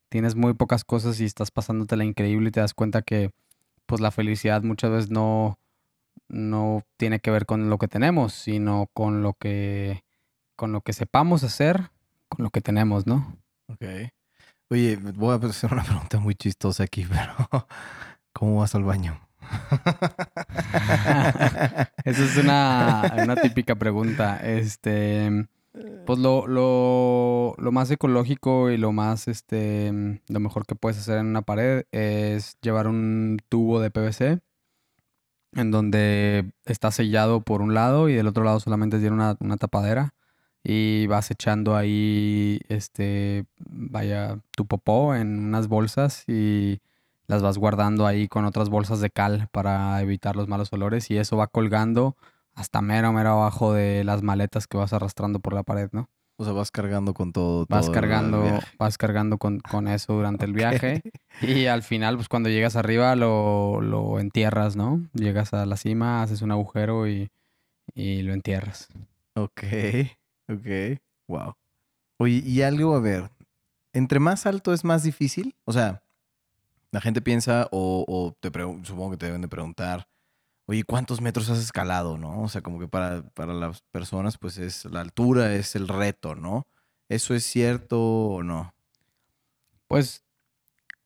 tienes 0.08 0.35
muy 0.35 0.54
pocas 0.54 0.85
cosas 0.85 1.20
y 1.20 1.26
estás 1.26 1.50
la 1.97 2.04
increíble 2.04 2.49
y 2.49 2.52
te 2.52 2.61
das 2.61 2.75
cuenta 2.75 3.02
que 3.02 3.30
pues 3.87 4.00
la 4.00 4.11
felicidad 4.11 4.62
muchas 4.62 4.90
veces 4.90 5.11
no, 5.11 5.58
no 6.28 6.82
tiene 6.97 7.20
que 7.20 7.30
ver 7.30 7.47
con 7.47 7.70
lo 7.70 7.78
que 7.78 7.88
tenemos, 7.88 8.32
sino 8.32 8.88
con 8.94 9.23
lo 9.23 9.35
que, 9.35 10.04
con 10.56 10.73
lo 10.73 10.80
que 10.80 10.92
sepamos 10.92 11.44
hacer, 11.44 11.90
con 12.28 12.44
lo 12.44 12.50
que 12.50 12.61
tenemos, 12.61 13.06
¿no? 13.06 13.37
Ok. 13.68 13.85
Oye, 14.70 14.97
voy 14.97 15.32
a 15.32 15.47
hacer 15.47 15.73
una 15.73 15.85
pregunta 15.85 16.18
muy 16.18 16.35
chistosa 16.35 16.85
aquí, 16.85 17.06
pero 17.08 17.66
¿Cómo 18.38 18.61
vas 18.61 18.75
al 18.76 18.85
baño? 18.85 19.18
Esa 22.04 22.25
es 22.25 22.37
una, 22.37 23.35
típica 23.42 23.75
pregunta. 23.75 24.37
Este, 24.37 25.49
pues 26.07 26.21
lo, 26.21 26.47
lo, 26.47 27.57
lo, 27.59 27.73
más 27.73 27.90
ecológico 27.90 28.71
y 28.71 28.76
lo 28.76 28.92
más, 28.92 29.26
este, 29.26 30.21
lo 30.28 30.38
mejor 30.38 30.66
que 30.66 30.76
puedes 30.76 30.99
hacer 30.99 31.18
en 31.18 31.26
una 31.26 31.42
pared 31.42 31.87
es 31.90 32.57
llevar 32.62 32.87
un 32.87 33.38
tubo 33.49 33.80
de 33.80 33.90
PVC 33.90 34.38
en 35.54 35.73
donde 35.73 36.52
está 36.64 36.92
sellado 36.92 37.40
por 37.40 37.61
un 37.61 37.75
lado 37.75 38.09
y 38.09 38.14
del 38.14 38.28
otro 38.28 38.45
lado 38.45 38.61
solamente 38.61 39.00
tiene 39.00 39.16
una, 39.16 39.37
una 39.40 39.57
tapadera 39.57 40.14
y 40.62 41.09
vas 41.09 41.33
echando 41.33 41.75
ahí, 41.75 42.61
este, 42.68 43.47
vaya, 43.59 44.38
tu 44.52 44.64
popó 44.64 45.16
en 45.16 45.40
unas 45.40 45.66
bolsas 45.66 46.23
y 46.28 46.80
las 47.28 47.42
vas 47.42 47.58
guardando 47.58 48.06
ahí 48.06 48.26
con 48.26 48.44
otras 48.44 48.70
bolsas 48.70 49.00
de 49.00 49.11
cal 49.11 49.49
para 49.52 50.00
evitar 50.00 50.35
los 50.35 50.49
malos 50.49 50.73
olores 50.73 51.11
y 51.11 51.18
eso 51.18 51.37
va 51.37 51.47
colgando 51.47 52.16
hasta 52.54 52.82
mero, 52.82 53.12
mero 53.12 53.30
abajo 53.30 53.73
de 53.73 54.02
las 54.02 54.23
maletas 54.23 54.66
que 54.66 54.78
vas 54.78 54.92
arrastrando 54.92 55.38
por 55.38 55.52
la 55.52 55.62
pared, 55.62 55.90
¿no? 55.92 56.08
O 56.40 56.44
sea, 56.44 56.52
vas 56.52 56.70
cargando 56.70 57.14
con 57.14 57.32
todo. 57.32 57.66
Vas 57.68 57.90
cargando, 57.90 58.61
vas 58.78 58.97
cargando 58.97 59.38
con, 59.38 59.61
eso 59.88 60.14
durante 60.14 60.44
el 60.44 60.52
viaje. 60.54 61.02
Y 61.42 61.66
al 61.66 61.82
final, 61.82 62.16
pues 62.16 62.28
cuando 62.28 62.49
llegas 62.49 62.76
arriba 62.76 63.14
lo, 63.16 63.80
lo, 63.80 64.20
entierras, 64.20 64.76
¿no? 64.76 65.04
Llegas 65.14 65.52
a 65.52 65.66
la 65.66 65.76
cima, 65.76 66.23
haces 66.23 66.42
un 66.42 66.52
agujero 66.52 67.08
y, 67.08 67.30
y 67.94 68.23
lo 68.23 68.32
entierras. 68.32 68.88
Ok, 69.35 69.64
ok. 70.49 71.00
Wow. 71.26 71.54
Oye, 72.18 72.42
y 72.44 72.62
algo, 72.62 72.94
a 72.94 73.00
ver, 73.00 73.30
entre 73.92 74.20
más 74.20 74.47
alto 74.47 74.73
es 74.73 74.85
más 74.85 75.02
difícil. 75.02 75.56
O 75.64 75.73
sea, 75.73 76.02
la 76.90 77.00
gente 77.00 77.21
piensa, 77.21 77.68
o, 77.71 78.37
te 78.40 78.50
supongo 78.85 79.12
que 79.12 79.16
te 79.16 79.26
deben 79.26 79.42
de 79.42 79.49
preguntar, 79.49 80.09
oye, 80.66 80.85
¿cuántos 80.85 81.21
metros 81.21 81.50
has 81.50 81.59
escalado, 81.59 82.18
no? 82.18 82.42
O 82.42 82.49
sea, 82.49 82.62
como 82.62 82.78
que 82.78 82.88
para, 82.88 83.23
para 83.30 83.54
las 83.54 83.83
personas, 83.90 84.38
pues 84.38 84.59
es 84.59 84.85
la 84.87 85.00
altura 85.00 85.54
es 85.54 85.76
el 85.76 85.88
reto, 85.88 86.35
¿no? 86.35 86.66
¿Eso 87.09 87.35
es 87.35 87.45
cierto 87.45 88.00
o 88.00 88.42
no? 88.42 88.75
Pues 89.87 90.25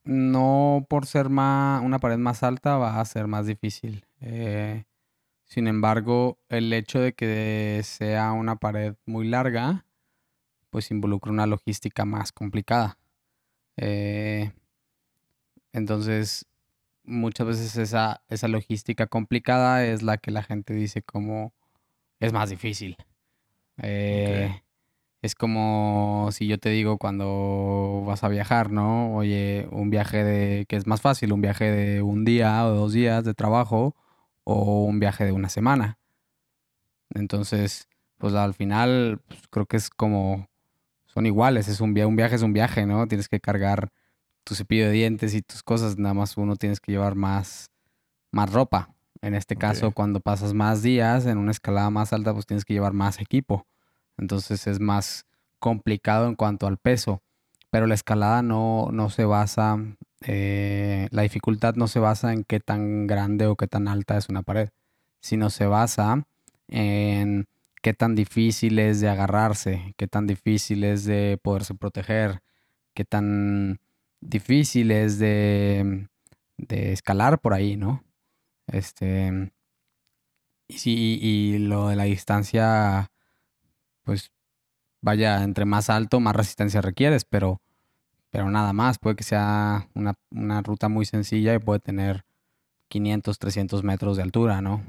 no 0.05 0.87
por 0.89 1.07
ser 1.07 1.29
más, 1.29 1.83
una 1.83 1.99
pared 1.99 2.19
más 2.19 2.43
alta 2.43 2.77
va 2.77 3.01
a 3.01 3.05
ser 3.05 3.27
más 3.27 3.47
difícil. 3.47 4.05
Eh, 4.21 4.85
sin 5.45 5.69
embargo, 5.69 6.39
el 6.49 6.73
hecho 6.73 7.01
de 7.01 7.13
que 7.15 7.83
sea 7.85 8.33
una 8.33 8.57
pared 8.57 8.95
muy 9.07 9.29
larga, 9.29 9.87
pues 10.71 10.91
involucra 10.91 11.33
una 11.33 11.47
logística 11.47 12.05
más 12.05 12.33
complicada. 12.33 12.99
Eh, 13.77 14.53
entonces, 15.73 16.47
muchas 17.05 17.47
veces 17.47 17.77
esa, 17.77 18.23
esa 18.29 18.49
logística 18.49 19.07
complicada 19.07 19.85
es 19.85 20.03
la 20.03 20.19
que 20.19 20.31
la 20.31 20.43
gente 20.43 20.75
dice 20.75 21.03
como 21.03 21.53
es 22.21 22.33
más 22.33 22.51
difícil. 22.51 22.97
Eh, 23.83 24.63
es 25.23 25.35
como 25.35 26.29
si 26.33 26.47
yo 26.47 26.59
te 26.59 26.69
digo 26.71 26.99
cuando 26.99 28.05
vas 28.07 28.23
a 28.25 28.29
viajar, 28.29 28.71
¿no? 28.71 29.17
Oye, 29.17 29.67
un 29.71 29.91
viaje 29.91 30.25
de 30.25 30.67
que 30.67 30.77
es 30.77 30.87
más 30.87 31.01
fácil, 31.01 31.33
un 31.33 31.41
viaje 31.41 31.71
de 31.71 32.03
un 32.03 32.25
día 32.25 32.65
o 32.67 32.71
dos 32.71 32.93
días 32.93 33.25
de 33.25 33.35
trabajo 33.35 33.97
o 34.45 34.85
un 34.85 35.01
viaje 35.01 35.25
de 35.25 35.33
una 35.33 35.49
semana. 35.49 35.99
Entonces, 37.15 37.89
pues 38.19 38.35
al 38.35 38.55
final 38.55 39.21
pues, 39.27 39.41
creo 39.51 39.67
que 39.67 39.77
es 39.77 39.91
como 39.91 40.49
son 41.07 41.27
iguales, 41.27 41.69
es 41.69 41.81
un, 41.81 41.99
un 41.99 42.17
viaje 42.17 42.37
es 42.37 42.43
un 42.43 42.53
viaje, 42.53 42.87
¿no? 42.87 43.07
Tienes 43.07 43.29
que 43.29 43.41
cargar 43.41 43.91
tu 44.45 44.55
cepillo 44.55 44.87
de 44.87 44.93
dientes 44.93 45.35
y 45.35 45.43
tus 45.43 45.63
cosas, 45.63 45.99
nada 45.99 46.15
más 46.15 46.37
uno 46.37 46.57
tienes 46.57 46.81
que 46.81 46.93
llevar 46.93 47.15
más, 47.15 47.71
más 48.31 48.53
ropa. 48.53 48.95
En 49.21 49.35
este 49.35 49.55
caso, 49.55 49.93
cuando 49.93 50.19
pasas 50.21 50.53
más 50.53 50.83
días 50.83 51.27
en 51.27 51.39
una 51.39 51.53
escalada 51.53 51.91
más 51.91 52.13
alta, 52.13 52.33
pues 52.33 52.45
tienes 52.45 52.65
que 52.65 52.75
llevar 52.75 52.93
más 52.93 53.21
equipo. 53.21 53.67
Entonces 54.19 54.67
es 54.67 54.81
más 54.81 55.27
complicado 55.61 56.27
en 56.27 56.35
cuanto 56.35 56.67
al 56.67 56.79
peso. 56.79 57.23
Pero 57.71 57.87
la 57.87 57.95
escalada 57.95 58.43
no, 58.43 58.89
no 58.93 59.09
se 59.11 59.25
basa, 59.25 59.79
eh, 60.27 61.09
la 61.11 61.23
dificultad 61.23 61.75
no 61.77 61.87
se 61.87 62.01
basa 62.01 62.33
en 62.33 62.45
qué 62.45 62.61
tan 62.61 63.07
grande 63.07 63.47
o 63.47 63.57
qué 63.57 63.67
tan 63.67 63.89
alta 63.89 64.19
es 64.19 64.29
una 64.29 64.43
pared, 64.43 64.69
sino 65.21 65.49
se 65.49 65.67
basa 65.67 66.25
en 66.69 67.47
qué 67.81 67.95
tan 67.95 68.15
difícil 68.15 68.79
es 68.79 69.01
de 69.01 69.09
agarrarse, 69.09 69.95
qué 69.97 70.07
tan 70.07 70.27
difícil 70.27 70.85
es 70.85 71.05
de 71.05 71.39
poderse 71.43 71.75
proteger, 71.75 72.43
qué 72.95 73.05
tan 73.05 73.81
difícil 74.23 74.91
es 74.91 75.19
de, 75.19 76.09
de 76.57 76.93
escalar 76.93 77.41
por 77.41 77.53
ahí, 77.53 77.77
¿no? 77.77 78.05
Este, 78.69 79.53
y, 80.69 80.79
sí, 80.79 81.19
y 81.21 81.59
lo 81.59 81.89
de 81.89 81.97
la 81.97 82.05
distancia, 82.05 83.11
pues 84.05 84.33
vaya, 85.03 85.43
entre 85.45 85.65
más 85.67 85.91
alto, 85.91 86.21
más 86.21 86.35
resistencia 86.37 86.81
requieres, 86.81 87.25
pero, 87.25 87.61
pero 88.31 88.49
nada 88.51 88.73
más, 88.73 88.99
puede 88.99 89.17
que 89.17 89.25
sea 89.25 89.89
una, 89.95 90.15
una 90.31 90.63
ruta 90.63 90.89
muy 90.89 91.05
sencilla 91.05 91.55
y 91.55 91.59
puede 91.59 91.81
tener 91.81 92.25
500, 92.89 93.39
300 93.39 93.85
metros 93.85 94.17
de 94.17 94.23
altura, 94.23 94.63
¿no? 94.63 94.83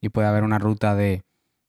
Y 0.00 0.10
puede 0.10 0.28
haber 0.28 0.44
una 0.44 0.58
ruta 0.58 0.94
de 0.94 1.24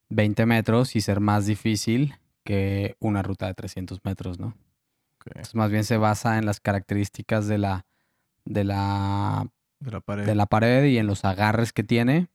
20 0.09 0.45
metros 0.45 0.95
y 0.95 1.01
ser 1.01 1.19
más 1.19 1.45
difícil 1.45 2.15
que 2.43 2.95
una 2.99 3.23
ruta 3.23 3.47
de 3.47 3.53
300 3.55 4.03
metros, 4.03 4.39
¿no? 4.39 4.55
Más 5.53 5.71
bien 5.71 5.83
se 5.83 5.97
basa 5.97 6.37
en 6.37 6.45
las 6.45 6.59
características 6.59 7.47
de 7.47 7.57
la, 7.57 7.85
de 8.45 8.63
la, 8.63 9.47
de 9.79 9.91
la, 9.91 10.01
pared. 10.01 10.25
de 10.25 10.35
la 10.35 10.45
pared 10.45 10.85
y 10.85 10.97
en 10.97 11.07
los 11.07 11.25
agarres 11.25 11.73
que 11.73 11.83
tiene, 11.83 12.29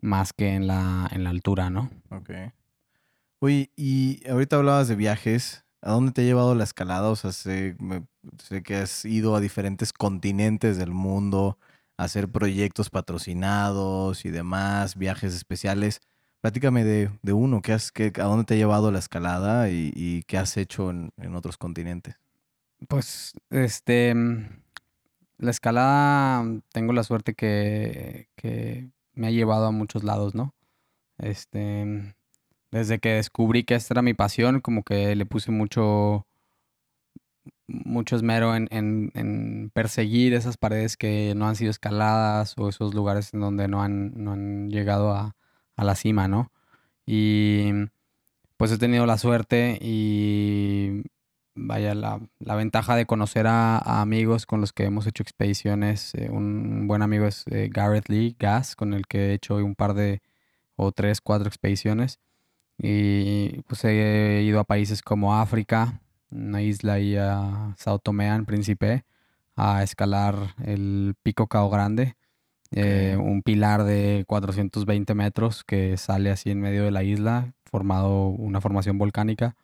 más 0.00 0.32
que 0.32 0.54
en 0.54 0.66
la, 0.66 1.08
en 1.12 1.24
la 1.24 1.30
altura, 1.30 1.70
¿no? 1.70 1.90
Ok. 2.10 2.30
Oye, 3.40 3.70
y 3.76 4.28
ahorita 4.28 4.56
hablabas 4.56 4.88
de 4.88 4.96
viajes. 4.96 5.64
¿A 5.84 5.90
dónde 5.90 6.12
te 6.12 6.20
ha 6.20 6.24
llevado 6.24 6.54
la 6.54 6.62
escalada? 6.62 7.08
O 7.08 7.16
sea, 7.16 7.32
sé, 7.32 7.76
sé 8.38 8.62
que 8.62 8.76
has 8.76 9.04
ido 9.04 9.34
a 9.34 9.40
diferentes 9.40 9.92
continentes 9.92 10.76
del 10.76 10.92
mundo 10.92 11.58
a 11.96 12.04
hacer 12.04 12.28
proyectos 12.28 12.88
patrocinados 12.88 14.24
y 14.24 14.30
demás, 14.30 14.96
viajes 14.96 15.34
especiales. 15.34 16.00
Platícame 16.42 16.82
de, 16.82 17.08
de 17.22 17.32
uno, 17.32 17.62
¿qué 17.62 17.72
has, 17.72 17.92
qué, 17.92 18.12
¿a 18.16 18.24
dónde 18.24 18.44
te 18.44 18.54
ha 18.54 18.56
llevado 18.56 18.90
la 18.90 18.98
escalada 18.98 19.70
y, 19.70 20.24
qué 20.26 20.38
has 20.38 20.56
hecho 20.56 20.90
en, 20.90 21.12
otros 21.36 21.56
continentes? 21.56 22.16
Pues, 22.88 23.34
este, 23.50 24.12
mm, 24.12 24.48
la 25.38 25.50
escalada, 25.52 26.42
mm, 26.42 26.62
tengo 26.72 26.92
la 26.94 27.04
suerte 27.04 27.34
que, 27.34 28.28
que 28.34 28.88
me 29.14 29.28
ha 29.28 29.30
llevado 29.30 29.66
a 29.66 29.70
muchos 29.70 30.02
lados, 30.02 30.34
¿no? 30.34 30.52
Este, 31.18 31.84
mm, 31.84 32.14
desde 32.72 32.98
que 32.98 33.10
descubrí 33.10 33.62
que 33.62 33.76
esta 33.76 33.94
era 33.94 34.02
mi 34.02 34.14
pasión, 34.14 34.60
como 34.60 34.82
que 34.82 35.14
le 35.14 35.26
puse 35.26 35.52
mucho, 35.52 36.26
mucho 37.68 38.16
esmero 38.16 38.56
en, 38.56 38.66
en, 38.72 39.12
en, 39.14 39.70
perseguir 39.72 40.34
esas 40.34 40.56
paredes 40.56 40.96
que 40.96 41.34
no 41.36 41.46
han 41.46 41.54
sido 41.54 41.70
escaladas 41.70 42.54
o 42.58 42.68
esos 42.68 42.94
lugares 42.94 43.32
en 43.32 43.38
donde 43.38 43.68
no 43.68 43.80
han, 43.80 44.12
no 44.16 44.32
han 44.32 44.70
llegado 44.70 45.12
a, 45.12 45.36
a 45.82 45.84
la 45.84 45.94
cima, 45.94 46.28
¿no? 46.28 46.50
Y 47.06 47.70
pues 48.56 48.72
he 48.72 48.78
tenido 48.78 49.06
la 49.06 49.18
suerte 49.18 49.78
y 49.82 51.02
vaya 51.54 51.94
la, 51.94 52.20
ventaja 52.56 52.96
de 52.96 53.06
conocer 53.06 53.46
a, 53.46 53.78
amigos 54.00 54.46
con 54.46 54.60
los 54.60 54.72
que 54.72 54.84
hemos 54.84 55.06
hecho 55.06 55.22
expediciones. 55.22 56.14
Eh, 56.14 56.30
un 56.30 56.86
buen 56.88 57.02
amigo 57.02 57.26
es 57.26 57.44
eh, 57.50 57.68
Garrett 57.72 58.08
Lee 58.08 58.36
Gas, 58.38 58.76
con 58.76 58.94
el 58.94 59.06
que 59.06 59.30
he 59.30 59.34
hecho 59.34 59.56
un 59.56 59.74
par 59.74 59.94
de, 59.94 60.22
o 60.76 60.92
tres, 60.92 61.20
cuatro 61.20 61.48
expediciones. 61.48 62.20
Y 62.78 63.62
pues 63.62 63.84
he 63.84 64.42
ido 64.44 64.60
a 64.60 64.64
países 64.64 65.02
como 65.02 65.36
África, 65.36 66.00
una 66.30 66.62
isla 66.62 66.94
ahí 66.94 67.16
a 67.16 67.74
Sao 67.78 67.98
Tomé 67.98 68.28
en 68.28 68.46
Príncipe, 68.46 69.04
a 69.56 69.82
escalar 69.82 70.54
el 70.64 71.14
Pico 71.22 71.46
Cao 71.48 71.68
Grande 71.70 72.16
eh, 72.74 73.18
un 73.20 73.42
pilar 73.42 73.84
de 73.84 74.24
420 74.26 75.14
metros 75.14 75.62
que 75.64 75.96
sale 75.98 76.30
así 76.30 76.50
en 76.50 76.60
medio 76.60 76.84
de 76.84 76.90
la 76.90 77.02
isla, 77.02 77.52
formado 77.64 78.28
una 78.28 78.60
formación 78.60 78.96
volcánica. 78.96 79.56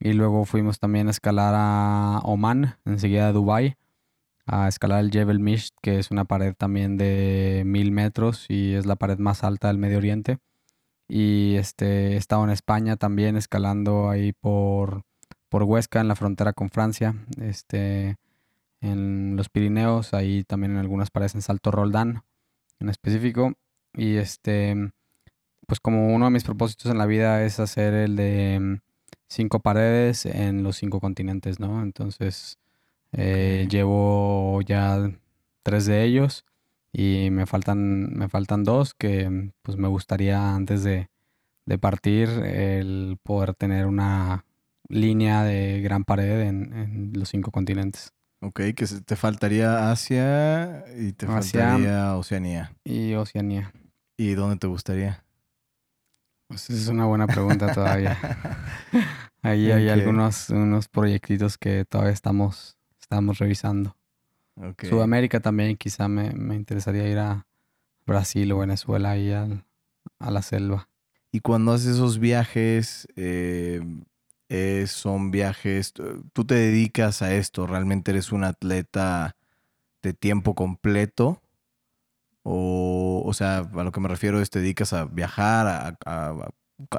Y 0.00 0.12
luego 0.14 0.44
fuimos 0.46 0.78
también 0.78 1.08
a 1.08 1.10
escalar 1.10 1.54
a 1.56 2.20
Oman, 2.24 2.76
enseguida 2.86 3.28
a 3.28 3.32
Dubai, 3.32 3.76
a 4.46 4.66
escalar 4.68 5.04
el 5.04 5.10
Jebel 5.10 5.40
Misht, 5.40 5.74
que 5.82 5.98
es 5.98 6.10
una 6.10 6.24
pared 6.24 6.54
también 6.54 6.96
de 6.96 7.64
mil 7.66 7.92
metros 7.92 8.46
y 8.48 8.74
es 8.74 8.86
la 8.86 8.96
pared 8.96 9.18
más 9.18 9.44
alta 9.44 9.68
del 9.68 9.78
Medio 9.78 9.98
Oriente. 9.98 10.38
Y 11.06 11.56
este, 11.56 12.12
he 12.12 12.16
estado 12.16 12.44
en 12.44 12.50
España 12.50 12.96
también 12.96 13.36
escalando 13.36 14.08
ahí 14.08 14.32
por, 14.32 15.02
por 15.50 15.64
Huesca, 15.64 16.00
en 16.00 16.08
la 16.08 16.16
frontera 16.16 16.54
con 16.54 16.70
Francia. 16.70 17.14
Este, 17.40 18.16
en 18.80 19.36
los 19.36 19.50
Pirineos, 19.50 20.14
ahí 20.14 20.44
también 20.44 20.72
en 20.72 20.78
algunas 20.78 21.10
paredes 21.10 21.34
en 21.34 21.42
Salto 21.42 21.70
Roldán 21.70 22.22
en 22.80 22.88
específico. 22.88 23.54
Y 23.94 24.16
este, 24.16 24.74
pues 25.66 25.80
como 25.80 26.14
uno 26.14 26.26
de 26.26 26.30
mis 26.30 26.44
propósitos 26.44 26.90
en 26.90 26.98
la 26.98 27.06
vida 27.06 27.44
es 27.44 27.60
hacer 27.60 27.94
el 27.94 28.16
de 28.16 28.80
cinco 29.28 29.60
paredes 29.60 30.26
en 30.26 30.62
los 30.62 30.76
cinco 30.76 31.00
continentes, 31.00 31.60
¿no? 31.60 31.82
Entonces, 31.82 32.58
eh, 33.12 33.66
llevo 33.70 34.60
ya 34.62 35.10
tres 35.62 35.86
de 35.86 36.04
ellos 36.04 36.44
y 36.92 37.28
me 37.30 37.46
faltan, 37.46 38.14
me 38.14 38.28
faltan 38.28 38.64
dos 38.64 38.94
que 38.94 39.52
pues 39.62 39.76
me 39.76 39.88
gustaría 39.88 40.54
antes 40.54 40.82
de, 40.84 41.08
de 41.66 41.78
partir 41.78 42.28
el 42.28 43.18
poder 43.22 43.54
tener 43.54 43.86
una 43.86 44.44
línea 44.88 45.44
de 45.44 45.80
gran 45.82 46.04
pared 46.04 46.42
en, 46.42 46.72
en 46.72 47.12
los 47.14 47.28
cinco 47.28 47.50
continentes. 47.50 48.12
Ok, 48.40 48.60
que 48.76 48.86
te 49.04 49.16
faltaría 49.16 49.90
Asia 49.90 50.84
y 50.96 51.12
te 51.12 51.26
faltaría 51.26 52.16
Oceanía. 52.16 52.72
Y 52.84 53.14
Oceanía. 53.14 53.72
¿Y 54.16 54.34
dónde 54.34 54.56
te 54.56 54.66
gustaría? 54.66 55.24
Pues 56.46 56.70
esa 56.70 56.80
es 56.80 56.88
una 56.88 57.06
buena 57.06 57.26
pregunta 57.26 57.72
todavía. 57.72 58.16
Ahí 59.42 59.70
hay 59.70 59.88
algunos 59.88 60.50
unos 60.50 60.88
proyectitos 60.88 61.58
que 61.58 61.84
todavía 61.84 62.12
estamos, 62.12 62.76
estamos 63.00 63.38
revisando. 63.38 63.96
Sudamérica 64.88 65.40
también 65.40 65.76
quizá 65.76 66.08
me, 66.08 66.28
interesaría 66.54 67.08
ir 67.08 67.18
a 67.18 67.46
Brasil 68.06 68.50
o 68.52 68.58
Venezuela 68.58 69.16
y 69.16 69.32
a 69.32 69.62
la 70.18 70.42
selva. 70.42 70.88
Y 71.30 71.40
cuando 71.40 71.72
haces 71.72 71.94
esos 71.94 72.18
viajes, 72.18 73.06
eh, 73.16 73.80
son 74.86 75.30
viajes, 75.30 75.92
tú 76.32 76.44
te 76.44 76.54
dedicas 76.54 77.22
a 77.22 77.34
esto, 77.34 77.66
realmente 77.66 78.10
eres 78.12 78.32
un 78.32 78.44
atleta 78.44 79.36
de 80.02 80.14
tiempo 80.14 80.54
completo. 80.54 81.42
O, 82.42 83.22
o 83.26 83.34
sea, 83.34 83.58
a 83.58 83.84
lo 83.84 83.92
que 83.92 84.00
me 84.00 84.08
refiero 84.08 84.40
es 84.40 84.50
te 84.50 84.60
dedicas 84.60 84.92
a 84.92 85.04
viajar, 85.04 85.96
a, 86.04 86.48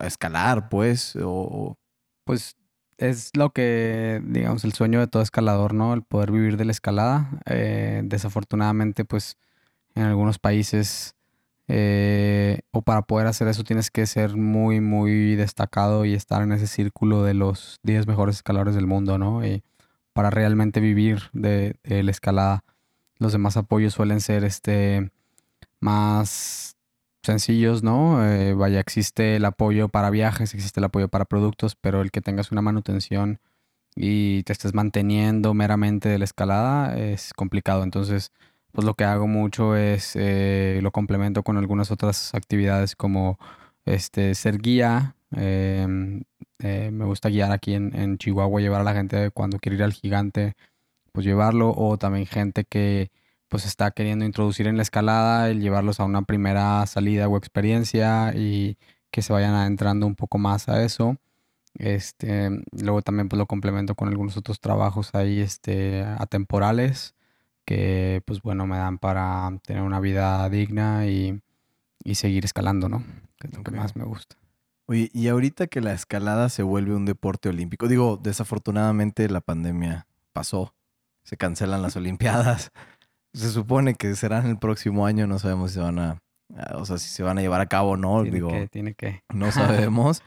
escalar, 0.01 0.69
pues, 0.69 1.17
o... 1.21 1.77
Pues 2.25 2.57
es 2.97 3.31
lo 3.35 3.51
que, 3.51 4.21
digamos, 4.25 4.63
el 4.65 4.73
sueño 4.73 4.99
de 4.99 5.07
todo 5.07 5.23
escalador, 5.23 5.73
¿no? 5.73 5.93
El 5.93 6.03
poder 6.03 6.31
vivir 6.31 6.57
de 6.57 6.65
la 6.65 6.71
escalada. 6.71 7.29
Eh, 7.45 8.01
desafortunadamente, 8.03 9.05
pues, 9.05 9.37
en 9.95 10.03
algunos 10.03 10.37
países 10.37 11.15
eh, 11.71 12.61
o 12.71 12.81
para 12.81 13.03
poder 13.03 13.27
hacer 13.27 13.47
eso 13.47 13.63
tienes 13.63 13.91
que 13.91 14.07
ser 14.07 14.35
muy, 14.35 14.81
muy 14.81 15.35
destacado 15.35 16.03
y 16.03 16.15
estar 16.15 16.41
en 16.41 16.51
ese 16.51 16.65
círculo 16.65 17.23
de 17.23 17.35
los 17.35 17.79
10 17.83 18.07
mejores 18.07 18.37
escaladores 18.37 18.73
del 18.73 18.87
mundo, 18.87 19.19
¿no? 19.19 19.45
Y 19.45 19.63
para 20.13 20.31
realmente 20.31 20.79
vivir 20.79 21.29
de, 21.31 21.77
la 21.83 22.09
escalada. 22.09 22.63
Los 23.19 23.33
demás 23.33 23.55
apoyos 23.55 23.93
suelen 23.93 24.19
ser 24.19 24.43
este, 24.45 25.11
más 25.79 26.75
sencillos, 27.21 27.83
¿no? 27.83 28.25
Eh, 28.25 28.55
vaya, 28.55 28.79
existe 28.79 29.35
el 29.35 29.45
apoyo 29.45 29.89
para 29.89 30.09
viajes, 30.09 30.55
existe 30.55 30.79
el 30.79 30.85
apoyo 30.85 31.07
para 31.07 31.25
productos, 31.25 31.75
pero 31.75 32.01
el 32.01 32.09
que 32.09 32.21
tengas 32.21 32.51
una 32.51 32.63
manutención 32.63 33.39
y 33.95 34.41
te 34.43 34.53
estés 34.53 34.73
manteniendo 34.73 35.53
meramente 35.53 36.09
de 36.09 36.17
la 36.17 36.25
escalada 36.25 36.97
es 36.97 37.31
complicado. 37.35 37.83
Entonces, 37.83 38.31
pues 38.71 38.85
lo 38.85 38.93
que 38.95 39.03
hago 39.03 39.27
mucho 39.27 39.75
es 39.75 40.15
eh, 40.15 40.79
lo 40.81 40.91
complemento 40.91 41.43
con 41.43 41.57
algunas 41.57 41.91
otras 41.91 42.33
actividades 42.35 42.95
como 42.95 43.39
este 43.85 44.35
ser 44.35 44.59
guía. 44.59 45.15
Em, 45.31 46.23
eh, 46.59 46.91
me 46.91 47.05
gusta 47.05 47.29
guiar 47.29 47.51
aquí 47.51 47.73
en, 47.73 48.17
Chihuahua, 48.17 48.61
llevar 48.61 48.81
a 48.81 48.83
la 48.83 48.93
gente 48.93 49.31
cuando 49.31 49.59
quiere 49.59 49.77
ir 49.77 49.83
al 49.83 49.93
gigante, 49.93 50.55
pues 51.11 51.25
llevarlo, 51.25 51.73
o 51.75 51.97
también 51.97 52.25
gente 52.25 52.65
que 52.65 53.11
pues 53.49 53.65
está 53.65 53.91
queriendo 53.91 54.25
introducir 54.25 54.67
en 54.67 54.77
la 54.77 54.83
escalada, 54.83 55.49
el 55.49 55.61
llevarlos 55.61 55.99
a 55.99 56.05
una 56.05 56.21
primera 56.23 56.85
salida 56.85 57.27
o 57.27 57.37
experiencia 57.37 58.33
y 58.35 58.77
que 59.11 59.21
se 59.23 59.33
vayan 59.33 59.55
adentrando 59.55 60.05
un 60.07 60.15
poco 60.15 60.37
más 60.37 60.69
a 60.69 60.83
eso. 60.83 61.17
Este, 61.75 62.49
luego 62.71 63.01
también 63.01 63.29
pues 63.29 63.39
lo 63.39 63.47
complemento 63.47 63.95
con 63.95 64.09
algunos 64.09 64.37
otros 64.37 64.59
trabajos 64.61 65.15
ahí 65.15 65.39
este, 65.41 66.03
atemporales 66.03 67.15
que 67.69 68.23
pues 68.25 68.41
bueno 68.41 68.65
me 68.65 68.77
dan 68.77 68.97
para 68.97 69.47
tener 69.63 69.83
una 69.83 69.99
vida 69.99 70.49
digna 70.49 71.05
y, 71.05 71.39
seguir 72.15 72.43
escalando, 72.43 72.89
¿no? 72.89 73.03
Que 73.37 73.45
es 73.45 73.55
lo 73.55 73.61
que 73.61 73.69
más 73.69 73.95
me 73.95 74.05
gusta. 74.05 74.37
Oye, 74.87 75.11
y 75.13 75.27
ahorita 75.27 75.67
que 75.67 75.79
la 75.79 75.93
escalada 75.93 76.49
se 76.49 76.63
vuelve 76.63 76.95
un 76.95 77.05
deporte 77.05 77.47
olímpico, 77.47 77.87
digo, 77.87 78.17
desafortunadamente 78.17 79.29
la 79.29 79.41
pandemia 79.41 80.07
pasó, 80.33 80.73
se 81.21 81.37
cancelan 81.37 81.83
las 81.83 81.95
Olimpiadas, 81.95 82.71
se 83.35 83.51
supone 83.51 83.93
que 83.93 84.15
serán 84.15 84.47
el 84.47 84.57
próximo 84.57 85.05
año, 85.05 85.27
no 85.27 85.37
sabemos 85.37 85.69
si 85.69 85.75
se 85.75 85.81
van 85.81 85.99
a, 85.99 86.17
o 86.73 86.85
sea, 86.85 86.97
si 86.97 87.09
se 87.09 87.21
van 87.21 87.37
a 87.37 87.41
llevar 87.41 87.61
a 87.61 87.67
cabo 87.67 87.91
o 87.91 87.97
no. 87.97 88.23
Tiene 88.23 88.35
digo, 88.35 88.49
que, 88.49 88.67
tiene 88.67 88.95
que. 88.95 89.21
No 89.31 89.51
sabemos. 89.51 90.23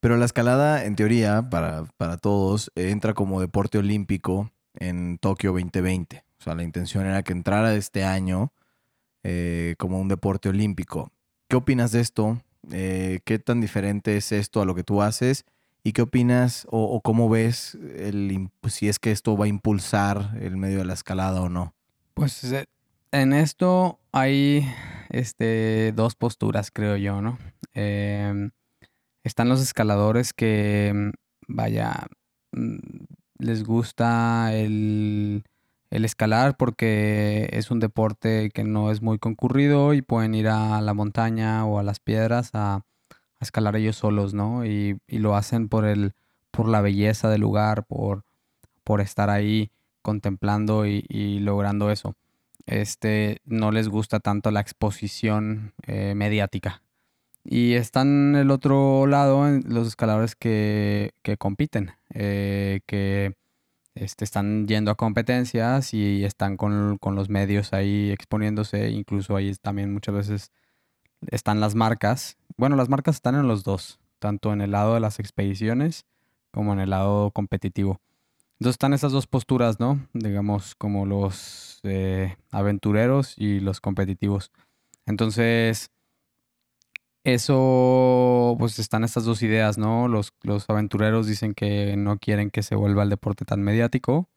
Pero 0.00 0.16
la 0.16 0.24
escalada, 0.24 0.86
en 0.86 0.96
teoría, 0.96 1.50
para, 1.50 1.84
para 1.98 2.16
todos, 2.16 2.72
entra 2.76 3.12
como 3.12 3.42
deporte 3.42 3.76
olímpico 3.76 4.50
en 4.74 5.18
Tokio 5.18 5.52
2020. 5.52 6.27
O 6.38 6.42
sea, 6.42 6.54
la 6.54 6.62
intención 6.62 7.06
era 7.06 7.22
que 7.22 7.32
entrara 7.32 7.74
este 7.74 8.04
año 8.04 8.52
eh, 9.24 9.74
como 9.78 10.00
un 10.00 10.08
deporte 10.08 10.48
olímpico. 10.48 11.10
¿Qué 11.48 11.56
opinas 11.56 11.92
de 11.92 12.00
esto? 12.00 12.40
Eh, 12.70 13.20
¿Qué 13.24 13.38
tan 13.38 13.60
diferente 13.60 14.16
es 14.16 14.32
esto 14.32 14.60
a 14.60 14.64
lo 14.64 14.74
que 14.74 14.84
tú 14.84 15.02
haces? 15.02 15.44
¿Y 15.82 15.92
qué 15.92 16.02
opinas 16.02 16.66
o, 16.70 17.00
cómo 17.00 17.28
ves 17.28 17.76
el, 17.96 18.50
si 18.68 18.88
es 18.88 18.98
que 18.98 19.10
esto 19.10 19.36
va 19.36 19.46
a 19.46 19.48
impulsar 19.48 20.36
el 20.40 20.56
medio 20.56 20.78
de 20.78 20.84
la 20.84 20.92
escalada 20.92 21.40
o 21.40 21.48
no? 21.48 21.74
Pues 22.14 22.44
eh, 22.44 22.66
en 23.10 23.32
esto 23.32 23.98
hay 24.12 24.68
este, 25.08 25.92
dos 25.94 26.14
posturas, 26.14 26.70
creo 26.70 26.96
yo, 26.96 27.22
¿no? 27.22 27.38
Em, 27.74 28.50
están 29.24 29.48
los 29.48 29.62
escaladores 29.62 30.32
que, 30.32 31.12
vaya, 31.46 32.06
mm, 32.52 32.76
les 33.38 33.64
gusta 33.64 34.52
el, 34.52 35.44
escalar 35.90 36.56
porque 36.56 37.48
es 37.52 37.70
un 37.70 37.80
deporte 37.80 38.50
que 38.50 38.64
no 38.64 38.90
es 38.90 39.02
muy 39.02 39.18
concurrido 39.18 39.94
y 39.94 40.02
pueden 40.02 40.34
ir 40.34 40.48
a 40.48 40.80
la 40.80 40.94
montaña 40.94 41.64
o 41.66 41.78
a 41.78 41.82
las 41.82 42.00
piedras 42.00 42.50
a, 42.54 42.84
escalar 43.40 43.76
ellos 43.76 43.96
solos, 43.96 44.34
¿no? 44.34 44.64
Y, 44.66 45.00
lo 45.08 45.36
hacen 45.36 45.68
por 45.68 45.84
el, 45.84 46.14
por 46.50 46.68
la 46.68 46.80
belleza 46.80 47.28
del 47.28 47.42
lugar, 47.42 47.84
por, 47.84 48.24
por 48.84 49.00
estar 49.00 49.30
ahí 49.30 49.70
contemplando 50.02 50.86
y, 50.86 51.38
logrando 51.40 51.90
eso. 51.90 52.14
Este, 52.66 53.40
no 53.44 53.70
les 53.70 53.88
gusta 53.88 54.20
tanto 54.20 54.50
la 54.50 54.60
exposición 54.60 55.72
eh, 55.86 56.14
mediática. 56.14 56.82
Y 57.44 57.74
están 57.74 58.34
el 58.36 58.50
otro 58.50 59.06
lado 59.06 59.48
los 59.66 59.88
escaladores 59.88 60.34
que, 60.36 61.12
compiten, 61.38 61.92
eh, 62.12 62.80
que 62.86 63.34
este, 63.94 64.24
están 64.24 64.66
yendo 64.68 64.90
a 64.90 64.94
competencias 64.96 65.92
y 65.94 66.24
están 66.24 66.56
con, 66.56 66.98
los 67.14 67.28
medios 67.28 67.72
ahí 67.72 68.10
exponiéndose. 68.10 68.90
Incluso 68.90 69.36
ahí 69.36 69.54
también 69.56 69.92
muchas 69.92 70.14
veces 70.14 70.52
están 71.30 71.60
las 71.60 71.74
marcas. 71.74 72.36
Bueno, 72.56 72.76
las 72.76 72.88
marcas 72.88 73.16
están 73.16 73.34
en 73.34 73.48
los 73.48 73.64
dos, 73.64 74.00
tanto 74.18 74.52
en 74.52 74.60
el 74.60 74.72
lado 74.72 74.94
de 74.94 75.00
las 75.00 75.18
expediciones 75.18 76.06
como 76.50 76.72
en 76.72 76.80
el 76.80 76.90
lado 76.90 77.30
competitivo. 77.30 78.00
Entonces 78.58 78.74
están 78.74 78.92
esas 78.92 79.12
dos 79.12 79.26
posturas, 79.26 79.78
¿no? 79.78 80.08
Digamos, 80.14 80.74
como 80.74 81.06
los 81.06 81.80
eh, 81.84 82.36
aventureros 82.50 83.34
y 83.36 83.60
los 83.60 83.80
competitivos. 83.80 84.50
Entonces, 85.06 85.90
eso, 87.24 88.56
pues 88.58 88.78
están 88.78 89.04
estas 89.04 89.24
dos 89.24 89.42
ideas, 89.42 89.78
¿no? 89.78 90.08
Los, 90.08 90.32
los 90.42 90.68
aventureros 90.70 91.26
dicen 91.26 91.54
que 91.54 91.96
no 91.96 92.18
quieren 92.18 92.50
que 92.50 92.62
se 92.62 92.74
vuelva 92.74 93.02
el 93.02 93.10
deporte 93.10 93.44
tan 93.44 93.62
mediático, 93.62 94.28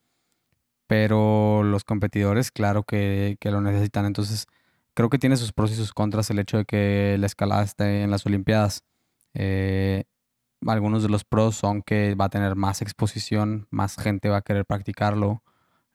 pero 0.87 1.63
los 1.63 1.83
competidores, 1.85 2.51
claro 2.51 2.83
que, 2.83 3.37
que 3.39 3.51
lo 3.51 3.61
necesitan. 3.61 4.05
Entonces, 4.05 4.47
creo 4.93 5.09
que 5.09 5.19
tiene 5.19 5.37
sus 5.37 5.53
pros 5.53 5.71
y 5.71 5.75
sus 5.75 5.93
contras 5.93 6.29
el 6.29 6.39
hecho 6.39 6.57
de 6.57 6.65
que 6.65 7.17
la 7.19 7.27
escalada 7.27 7.63
esté 7.63 8.03
en 8.03 8.11
las 8.11 8.25
Olimpiadas. 8.25 8.83
Eh, 9.33 10.03
algunos 10.67 11.03
de 11.03 11.09
los 11.09 11.23
pros 11.23 11.55
son 11.55 11.81
que 11.81 12.15
va 12.15 12.25
a 12.25 12.29
tener 12.29 12.55
más 12.55 12.81
exposición, 12.81 13.67
más 13.71 13.95
gente 13.95 14.29
va 14.29 14.37
a 14.37 14.41
querer 14.41 14.65
practicarlo. 14.65 15.43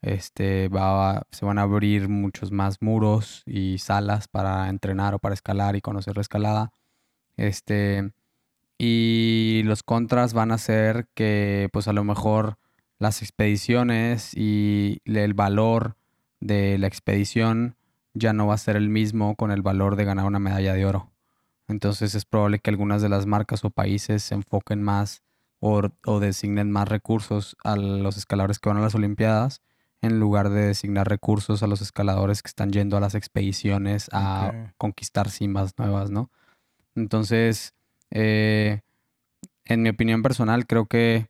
Este, 0.07 0.69
va 0.69 1.27
se 1.33 1.45
van 1.45 1.59
a 1.59 1.63
abrir 1.63 2.09
muchos 2.09 2.53
más 2.53 2.81
muros 2.81 3.43
y 3.45 3.79
salas 3.79 4.29
para 4.29 4.69
entrenar 4.69 5.15
o 5.15 5.19
para 5.19 5.35
escalar 5.35 5.75
y 5.75 5.81
conocer 5.81 6.15
la 6.15 6.21
escalada. 6.21 6.71
Este, 7.37 8.13
y 8.79 9.63
los 9.65 9.83
contras 9.83 10.33
van 10.33 10.53
a 10.53 10.59
ser 10.59 11.09
que, 11.15 11.69
pues 11.73 11.89
a 11.89 11.93
lo 11.93 12.05
mejor 12.05 12.57
las 13.01 13.21
expediciones 13.21 14.33
y 14.33 15.01
el 15.07 15.35
valor 15.35 15.97
de 16.39 16.79
la 16.79 16.87
expedición 16.87 17.75
ya 18.15 18.33
no 18.33 18.47
va 18.47 18.55
a 18.55 18.59
ser 18.59 18.77
el 18.77 18.89
mismo 18.89 19.35
con 19.35 19.51
el 19.51 19.63
valor 19.63 19.97
de 19.97 20.05
ganar 20.05 20.27
una 20.27 20.39
medalla 20.39 20.75
de 20.75 20.87
oro. 20.87 21.11
Entonces 21.67 22.15
es 22.15 22.25
probable 22.27 22.61
que 22.61 22.71
algunas 22.71 23.03
de 23.03 23.09
las 23.09 23.27
marcas 23.27 23.65
o 23.65 23.71
países 23.71 24.23
se 24.23 24.37
enfoquen 24.37 24.85
más 24.85 25.25
o, 25.59 26.21
designen 26.21 26.71
más 26.71 26.89
recursos 26.89 27.57
a 27.65 27.75
los 27.75 28.17
escaladores 28.17 28.61
que 28.61 28.69
van 28.69 28.79
a 28.79 28.83
las 28.83 28.95
Olimpiadas 28.95 29.63
en 30.03 30.21
lugar 30.21 30.51
de 30.51 30.67
designar 30.67 31.09
recursos 31.09 31.63
a 31.63 31.67
los 31.67 31.81
escaladores 31.81 32.43
que 32.43 32.49
están 32.49 32.71
yendo 32.71 32.97
a 32.97 33.01
las 33.01 33.15
expediciones 33.15 34.09
a 34.13 34.73
conquistar 34.79 35.31
cimas 35.31 35.73
nuevas, 35.79 36.11
¿no? 36.11 36.31
Entonces, 36.95 37.75
eh, 38.11 38.81
en 39.65 39.83
mi 39.83 39.89
opinión 39.89 40.23
personal, 40.23 40.67
creo 40.67 40.87
que 40.87 41.29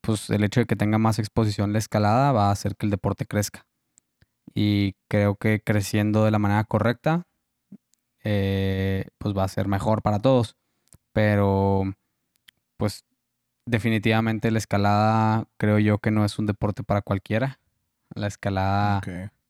pues, 0.00 0.30
el 0.30 0.44
hecho 0.44 0.60
de 0.60 0.66
que 0.66 0.76
tenga 0.76 0.98
más 0.98 1.18
exposición 1.18 1.72
la 1.72 1.78
escalada 1.78 2.32
va 2.32 2.48
a 2.48 2.52
hacer 2.52 2.76
que 2.76 2.86
el 2.86 2.90
deporte 2.90 3.26
crezca. 3.26 3.66
Y 4.54 4.94
creo 5.08 5.36
que 5.36 5.62
creciendo 5.64 6.24
de 6.24 6.30
la 6.30 6.38
manera 6.38 6.64
correcta, 6.64 7.26
eh, 8.24 9.06
pues 9.18 9.36
va 9.36 9.44
a 9.44 9.48
ser 9.48 9.68
mejor 9.68 10.02
para 10.02 10.18
todos. 10.18 10.56
Pero, 11.12 11.84
pues 12.76 13.04
definitivamente 13.66 14.50
la 14.50 14.58
escalada 14.58 15.46
creo 15.56 15.78
yo 15.78 15.98
que 15.98 16.10
no 16.10 16.24
es 16.24 16.38
un 16.38 16.46
deporte 16.46 16.82
para 16.82 17.02
cualquiera. 17.02 17.60
La 18.14 18.26
escalada 18.26 19.00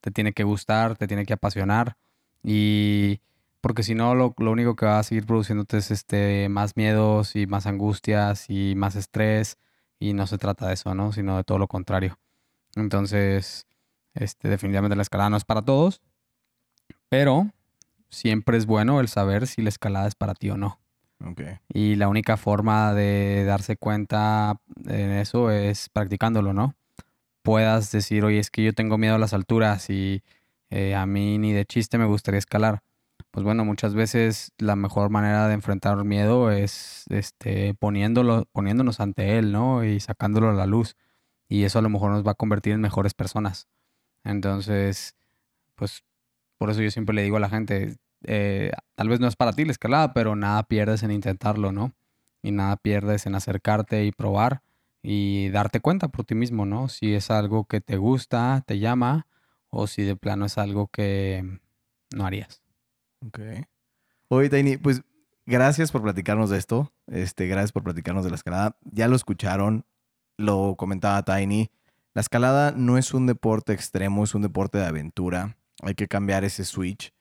te 0.01 0.11
tiene 0.11 0.33
que 0.33 0.43
gustar, 0.43 0.97
te 0.97 1.07
tiene 1.07 1.25
que 1.25 1.33
apasionar. 1.33 1.97
Y 2.43 3.21
porque 3.61 3.83
si 3.83 3.95
no, 3.95 4.15
lo, 4.15 4.33
único 4.37 4.75
que 4.75 4.85
va 4.85 4.99
a 4.99 5.03
seguir 5.03 5.25
produciéndote 5.25 5.77
es 5.77 5.91
este, 5.91 6.49
más 6.49 6.75
miedos 6.75 7.35
y 7.35 7.47
más 7.47 7.65
angustias 7.65 8.49
y 8.49 8.73
más 8.75 8.95
estrés. 8.95 9.57
Y 9.99 10.13
no 10.13 10.27
se 10.27 10.37
trata 10.37 10.67
de 10.67 10.73
eso, 10.73 10.93
¿no? 10.93 11.13
Sino 11.13 11.37
de 11.37 11.43
todo 11.43 11.57
lo 11.57 11.67
contrario. 11.67 12.19
Entonces, 12.75 13.65
este, 14.13 14.49
definitivamente 14.49 14.95
la 14.95 15.03
escalada 15.03 15.29
no 15.29 15.37
es 15.37 15.45
para 15.45 15.61
todos. 15.61 16.01
Pero 17.09 17.51
siempre 18.09 18.57
es 18.57 18.65
bueno 18.65 18.99
el 18.99 19.07
saber 19.07 19.47
si 19.47 19.61
la 19.61 19.69
escalada 19.69 20.07
es 20.07 20.15
para 20.15 20.33
ti 20.33 20.49
o 20.49 20.57
no. 20.57 20.79
Y 21.69 21.95
la 21.95 22.09
única 22.09 22.35
forma 22.37 22.93
de 22.93 23.45
darse 23.45 23.77
cuenta 23.77 24.59
en 24.85 25.11
eso 25.11 25.51
es 25.51 25.89
practicándolo, 25.89 26.53
¿no? 26.53 26.75
Puedas 27.43 27.91
decir, 27.91 28.23
oye, 28.25 28.39
es 28.39 28.49
que 28.49 28.63
yo 28.63 28.73
tengo 28.73 28.97
miedo 28.97 29.15
a 29.15 29.19
las 29.19 29.33
alturas 29.33 29.89
y 29.89 30.23
eh, 30.69 30.95
a 30.95 31.05
mí 31.05 31.37
ni 31.37 31.53
de 31.53 31.65
chiste 31.65 31.97
me 31.97 32.05
gustaría 32.05 32.39
escalar. 32.39 32.81
Pues 33.31 33.43
bueno, 33.43 33.65
muchas 33.65 33.95
veces 33.95 34.51
la 34.57 34.75
mejor 34.75 35.09
manera 35.09 35.47
de 35.47 35.53
enfrentar 35.53 36.03
miedo 36.03 36.51
es 36.51 37.05
este, 37.09 37.73
poniéndolo, 37.75 38.45
poniéndonos 38.51 38.99
ante 38.99 39.37
él, 39.37 39.51
¿no? 39.51 39.83
Y 39.83 39.99
sacándolo 39.99 40.49
a 40.49 40.53
la 40.53 40.65
luz. 40.65 40.95
Y 41.49 41.63
eso 41.63 41.79
a 41.79 41.81
lo 41.81 41.89
mejor 41.89 42.11
nos 42.11 42.25
va 42.25 42.31
a 42.31 42.35
convertir 42.35 42.73
en 42.73 42.81
mejores 42.81 43.13
personas. 43.13 43.67
Entonces, 44.23 45.15
pues 45.75 46.03
por 46.57 46.69
eso 46.69 46.81
yo 46.81 46.91
siempre 46.91 47.15
le 47.15 47.23
digo 47.23 47.37
a 47.37 47.41
la 47.41 47.49
gente, 47.49 47.97
eh, 48.23 48.71
tal 48.95 49.09
vez 49.09 49.19
no 49.19 49.27
es 49.27 49.35
para 49.35 49.53
ti 49.53 49.65
la 49.65 49.71
escalada, 49.71 50.13
pero 50.13 50.35
nada 50.35 50.63
pierdes 50.63 51.03
en 51.03 51.11
intentarlo, 51.11 51.71
¿no? 51.71 51.93
Y 52.41 52.51
nada 52.51 52.77
pierdes 52.77 53.25
en 53.25 53.35
acercarte 53.35 54.05
y 54.05 54.11
probar 54.11 54.61
y 55.03 55.49
darte 55.49 55.81
cuenta 55.81 56.07
por 56.07 56.25
ti 56.25 56.33
mismo, 56.33 56.65
¿no? 56.65 56.87
Si 56.87 57.13
es 57.13 57.29
algo 57.29 57.65
que 57.65 57.81
te 57.81 57.97
gusta, 57.97 58.63
te 58.65 58.79
llama, 58.79 59.27
o 59.69 59.85
si 59.85 60.03
de 60.03 60.15
plano 60.15 60.45
es 60.45 60.57
algo 60.57 60.87
que 60.87 61.59
no 62.15 62.25
harías. 62.25 62.63
Ok. 63.27 63.39
Oye, 64.29 64.49
Tiny, 64.49 64.77
pues 64.77 65.03
gracias 65.45 65.91
por 65.91 66.01
platicarnos 66.01 66.49
de 66.49 66.57
esto. 66.57 66.93
Este, 67.07 67.47
gracias 67.47 67.73
por 67.73 67.83
platicarnos 67.83 68.23
de 68.23 68.29
la 68.29 68.37
escalada. 68.37 68.77
Ya 68.83 69.09
lo 69.09 69.15
escucharon, 69.15 69.85
lo 70.37 70.75
comentaba 70.77 71.23
Tiny. 71.23 71.69
La 72.13 72.21
escalada 72.21 72.71
no 72.71 72.97
es 72.97 73.13
un 73.13 73.25
deporte 73.25 73.73
extremo, 73.73 74.23
es 74.23 74.33
un 74.35 74.41
deporte 74.41 74.77
de 74.77 74.85
aventura. 74.85 75.57
Hay 75.81 75.95
que 75.95 76.07
cambiar 76.07 76.45
ese 76.45 76.63
switch. 76.63 77.11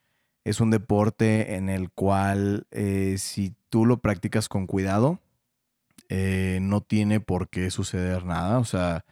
Es 0.45 0.61
un 0.61 0.71
deporte 0.71 1.57
en 1.57 1.69
el 1.69 1.91
cual 1.91 2.67
eh, 2.71 3.17
si 3.19 3.55
tú 3.71 3.87
lo 3.87 4.01
practicas 4.01 4.49
con 4.49 4.67
cuidado, 4.67 5.21
eh, 6.15 6.59
no 6.61 6.83
tiene 6.83 7.21
por 7.21 7.49
qué 7.49 7.71
suceder 7.71 8.27
nada. 8.27 8.59
O 8.59 8.65
sea, 8.65 9.07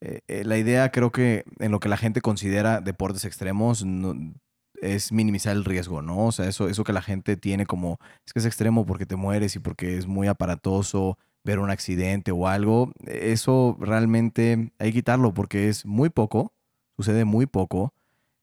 eh, 0.00 0.44
la 0.44 0.56
idea 0.56 0.92
creo 0.92 1.10
que 1.10 1.42
en 1.58 1.72
lo 1.72 1.80
que 1.80 1.88
la 1.88 1.96
gente 1.96 2.20
considera 2.20 2.80
deportes 2.80 3.24
extremos 3.24 3.84
es 4.80 5.10
minimizar 5.10 5.56
el 5.56 5.64
riesgo, 5.64 6.00
¿no? 6.00 6.26
O 6.26 6.32
sea, 6.32 6.46
eso, 6.46 6.68
eso 6.68 6.84
que 6.84 6.92
la 6.92 7.02
gente 7.02 7.36
tiene 7.36 7.66
como, 7.66 7.98
es 8.24 8.32
que 8.32 8.38
es 8.38 8.46
extremo 8.46 8.86
porque 8.86 9.04
te 9.04 9.16
mueres 9.16 9.56
y 9.56 9.58
porque 9.58 9.98
es 9.98 10.06
muy 10.06 10.28
aparatoso 10.28 11.18
ver 11.42 11.58
un 11.58 11.70
accidente 11.70 12.30
o 12.30 12.46
algo, 12.46 12.92
eso 13.04 13.76
realmente 13.80 14.70
hay 14.78 14.90
que 14.90 14.98
quitarlo 14.98 15.34
porque 15.34 15.68
es 15.68 15.86
muy 15.86 16.08
poco, 16.08 16.52
sucede 16.96 17.24
muy 17.24 17.46
poco, 17.46 17.94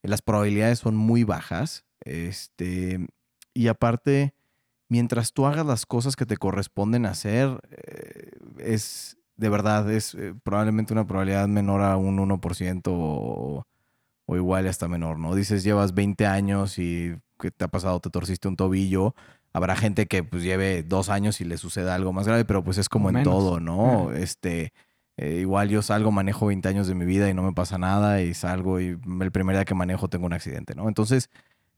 las 0.03 0.21
probabilidades 0.21 0.79
son 0.79 0.97
muy 0.97 1.23
bajas, 1.23 1.85
este, 2.01 3.07
y 3.53 3.67
aparte, 3.69 4.33
mientras 4.89 5.33
tú 5.33 5.45
hagas 5.45 5.65
las 5.65 5.85
cosas 5.85 6.15
que 6.15 6.25
te 6.25 6.37
corresponden 6.37 7.05
hacer, 7.05 7.59
eh, 7.71 8.31
es 8.59 9.17
de 9.37 9.49
verdad, 9.49 9.91
es 9.91 10.15
eh, 10.15 10.33
probablemente 10.43 10.93
una 10.93 11.05
probabilidad 11.05 11.47
menor 11.47 11.81
a 11.81 11.97
un 11.97 12.17
1% 12.17 12.81
o, 12.87 13.65
o 14.25 14.35
igual 14.35 14.67
hasta 14.67 14.87
menor, 14.87 15.19
¿no? 15.19 15.35
Dices, 15.35 15.63
llevas 15.63 15.93
20 15.93 16.25
años 16.25 16.79
y 16.79 17.15
que 17.39 17.51
te 17.51 17.65
ha 17.65 17.67
pasado, 17.67 17.99
te 17.99 18.09
torciste 18.09 18.47
un 18.47 18.55
tobillo. 18.55 19.13
Habrá 19.53 19.75
gente 19.75 20.05
que 20.07 20.23
pues 20.23 20.43
lleve 20.43 20.83
dos 20.83 21.09
años 21.09 21.41
y 21.41 21.45
le 21.45 21.57
suceda 21.57 21.95
algo 21.95 22.13
más 22.13 22.27
grave, 22.27 22.45
pero 22.45 22.63
pues 22.63 22.77
es 22.77 22.89
como 22.89 23.09
en 23.09 23.23
todo, 23.23 23.59
¿no? 23.59 24.11
Este, 24.11 24.73
eh, 25.17 25.37
igual 25.39 25.69
yo 25.69 25.81
salgo, 25.81 26.11
manejo 26.11 26.47
20 26.47 26.67
años 26.67 26.87
de 26.87 26.95
mi 26.95 27.05
vida 27.05 27.29
y 27.29 27.33
no 27.33 27.41
me 27.43 27.53
pasa 27.53 27.77
nada 27.77 28.21
y 28.21 28.33
salgo 28.33 28.81
y 28.81 28.97
el 29.21 29.31
primer 29.31 29.55
día 29.55 29.65
que 29.65 29.75
manejo 29.75 30.09
tengo 30.09 30.25
un 30.25 30.33
accidente, 30.33 30.75
¿no? 30.75 30.87
Entonces, 30.89 31.29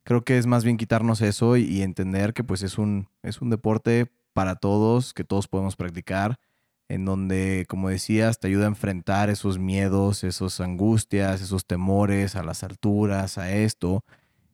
creo 0.08 0.24
que 0.24 0.38
es 0.38 0.48
más 0.48 0.64
bien 0.64 0.78
quitarnos 0.78 1.20
eso 1.20 1.58
y, 1.58 1.82
entender 1.82 2.34
que 2.34 2.42
pues 2.42 2.64
es 2.64 2.78
un, 2.78 3.10
es 3.24 3.42
un 3.42 3.50
deporte 3.50 4.10
para 4.32 4.56
todos, 4.56 5.14
que 5.14 5.26
todos 5.26 5.50
podemos 5.50 5.76
practicar 5.76 6.40
en 6.88 7.04
donde, 7.04 7.66
como 7.68 7.90
decías, 7.90 8.40
te 8.40 8.48
ayuda 8.48 8.64
a 8.64 8.70
enfrentar 8.70 9.30
esos 9.30 9.60
miedos, 9.60 10.24
esas 10.24 10.62
angustias, 10.62 11.42
esos 11.42 11.68
temores 11.68 12.38
a 12.38 12.44
las 12.44 12.64
alturas, 12.64 13.38
a 13.38 13.52
esto. 13.52 14.06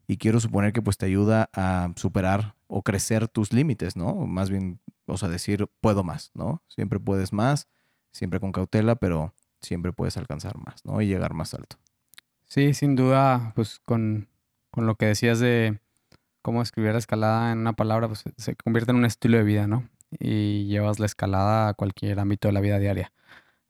Y 0.07 0.17
quiero 0.17 0.39
suponer 0.39 0.73
que 0.73 0.81
pues 0.81 0.97
te 0.97 1.05
ayuda 1.05 1.51
a 1.53 1.93
superar 1.97 2.55
o 2.65 2.81
crecer 2.81 3.27
tus 3.27 3.53
límites, 3.53 3.95
¿no? 3.95 4.25
Más 4.25 4.49
bien, 4.49 4.79
o 5.05 5.17
sea, 5.17 5.29
decir, 5.29 5.67
puedo 5.81 6.03
más, 6.03 6.31
¿no? 6.33 6.63
Siempre 6.67 6.99
puedes 6.99 7.31
más, 7.31 7.67
siempre 8.11 8.39
con 8.39 8.53
cautela, 8.53 8.95
pero 8.95 9.35
siempre 9.61 9.93
puedes 9.93 10.17
alcanzar 10.17 10.57
más, 10.57 10.83
¿no? 10.83 10.99
Y 10.99 11.05
llegar 11.05 11.35
más 11.35 11.53
alto. 11.53 11.75
Sí, 12.47 12.73
sin 12.73 12.95
duda, 12.95 13.53
pues 13.55 13.79
con, 13.85 14.29
con 14.73 14.87
lo 14.87 14.95
que 14.95 15.05
decías 15.05 15.39
de 15.39 15.79
cómo 16.41 16.61
escribir 16.61 16.91
la 16.93 16.97
escalada 16.97 17.53
en 17.53 17.59
una 17.59 17.73
palabra, 17.73 18.07
pues 18.07 18.23
se 18.35 18.55
convierte 18.55 18.91
en 18.91 18.97
un 18.97 19.05
estilo 19.05 19.37
de 19.37 19.43
vida, 19.43 19.67
¿no? 19.67 19.87
y 20.19 20.65
llevas 20.65 20.99
la 20.99 21.05
escalada 21.05 21.69
a 21.69 21.73
cualquier 21.73 22.19
ámbito 22.19 22.47
de 22.47 22.53
la 22.53 22.61
vida 22.61 22.79
diaria. 22.79 23.11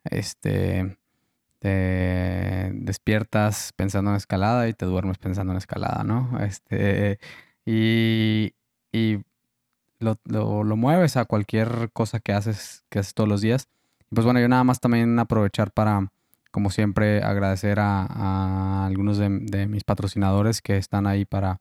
Este, 0.04 0.98
te 1.60 2.72
despiertas 2.74 3.74
pensando 3.76 4.12
en 4.12 4.18
escalada 4.18 4.68
y 4.68 4.74
te 4.74 4.86
duermes 4.86 5.18
pensando 5.18 5.54
en 5.54 5.58
escalada, 5.58 6.04
¿no? 6.04 6.40
Este, 6.42 7.20
y, 7.66 8.54
y 8.92 9.20
lo, 10.00 10.20
lo, 10.26 10.76
mueves 10.76 11.16
a 11.18 11.26
cualquier 11.26 11.92
cosa 11.94 12.20
que 12.20 12.34
haces, 12.34 12.84
que 12.90 13.00
haces 13.00 13.14
todos 13.14 13.30
los 13.30 13.42
días. 13.42 13.70
Pues 14.10 14.26
bueno, 14.26 14.40
yo 14.40 14.50
nada 14.50 14.64
más 14.64 14.80
también 14.80 15.18
aprovechar 15.20 15.72
para, 15.72 16.12
como 16.54 16.70
siempre, 16.70 17.24
agradecer 17.24 17.80
a, 17.80 18.86
algunos 18.86 19.18
de, 19.18 19.28
mis 19.68 19.84
patrocinadores 19.84 20.62
que 20.62 20.78
están 20.78 21.08
ahí 21.08 21.26
para, 21.26 21.60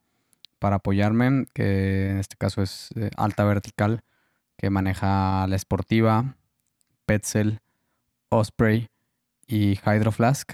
para 0.58 0.76
apoyarme, 0.76 1.46
que 1.54 2.10
en 2.10 2.18
este 2.18 2.36
caso 2.36 2.60
es 2.60 2.90
eh, 2.96 3.08
Alta 3.16 3.42
Vertical, 3.44 4.02
que 4.58 4.68
maneja 4.68 5.46
la 5.46 5.58
Sportiva, 5.58 6.36
Petzel, 7.06 7.60
Osprey 8.28 8.90
y 9.46 9.78
Hydro 9.78 10.12
Flask. 10.12 10.52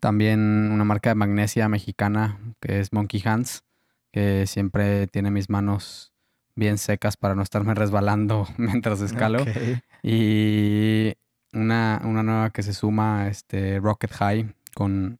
También 0.00 0.70
una 0.70 0.84
marca 0.84 1.10
de 1.10 1.16
magnesia 1.16 1.68
mexicana 1.68 2.38
que 2.60 2.78
es 2.78 2.92
Monkey 2.92 3.20
Hands, 3.24 3.64
que 4.12 4.46
siempre 4.46 5.08
tiene 5.08 5.32
mis 5.32 5.50
manos 5.50 6.12
bien 6.54 6.78
secas 6.78 7.16
para 7.16 7.34
no 7.34 7.42
estarme 7.42 7.74
resbalando 7.74 8.46
mientras 8.58 9.00
escalo. 9.00 9.44
Y 10.04 11.14
una, 11.52 11.98
nueva 11.98 12.50
que 12.50 12.62
se 12.62 12.72
suma, 12.72 13.28
este 13.28 13.80
Rocket 13.80 14.12
High, 14.12 14.54
con 14.74 15.18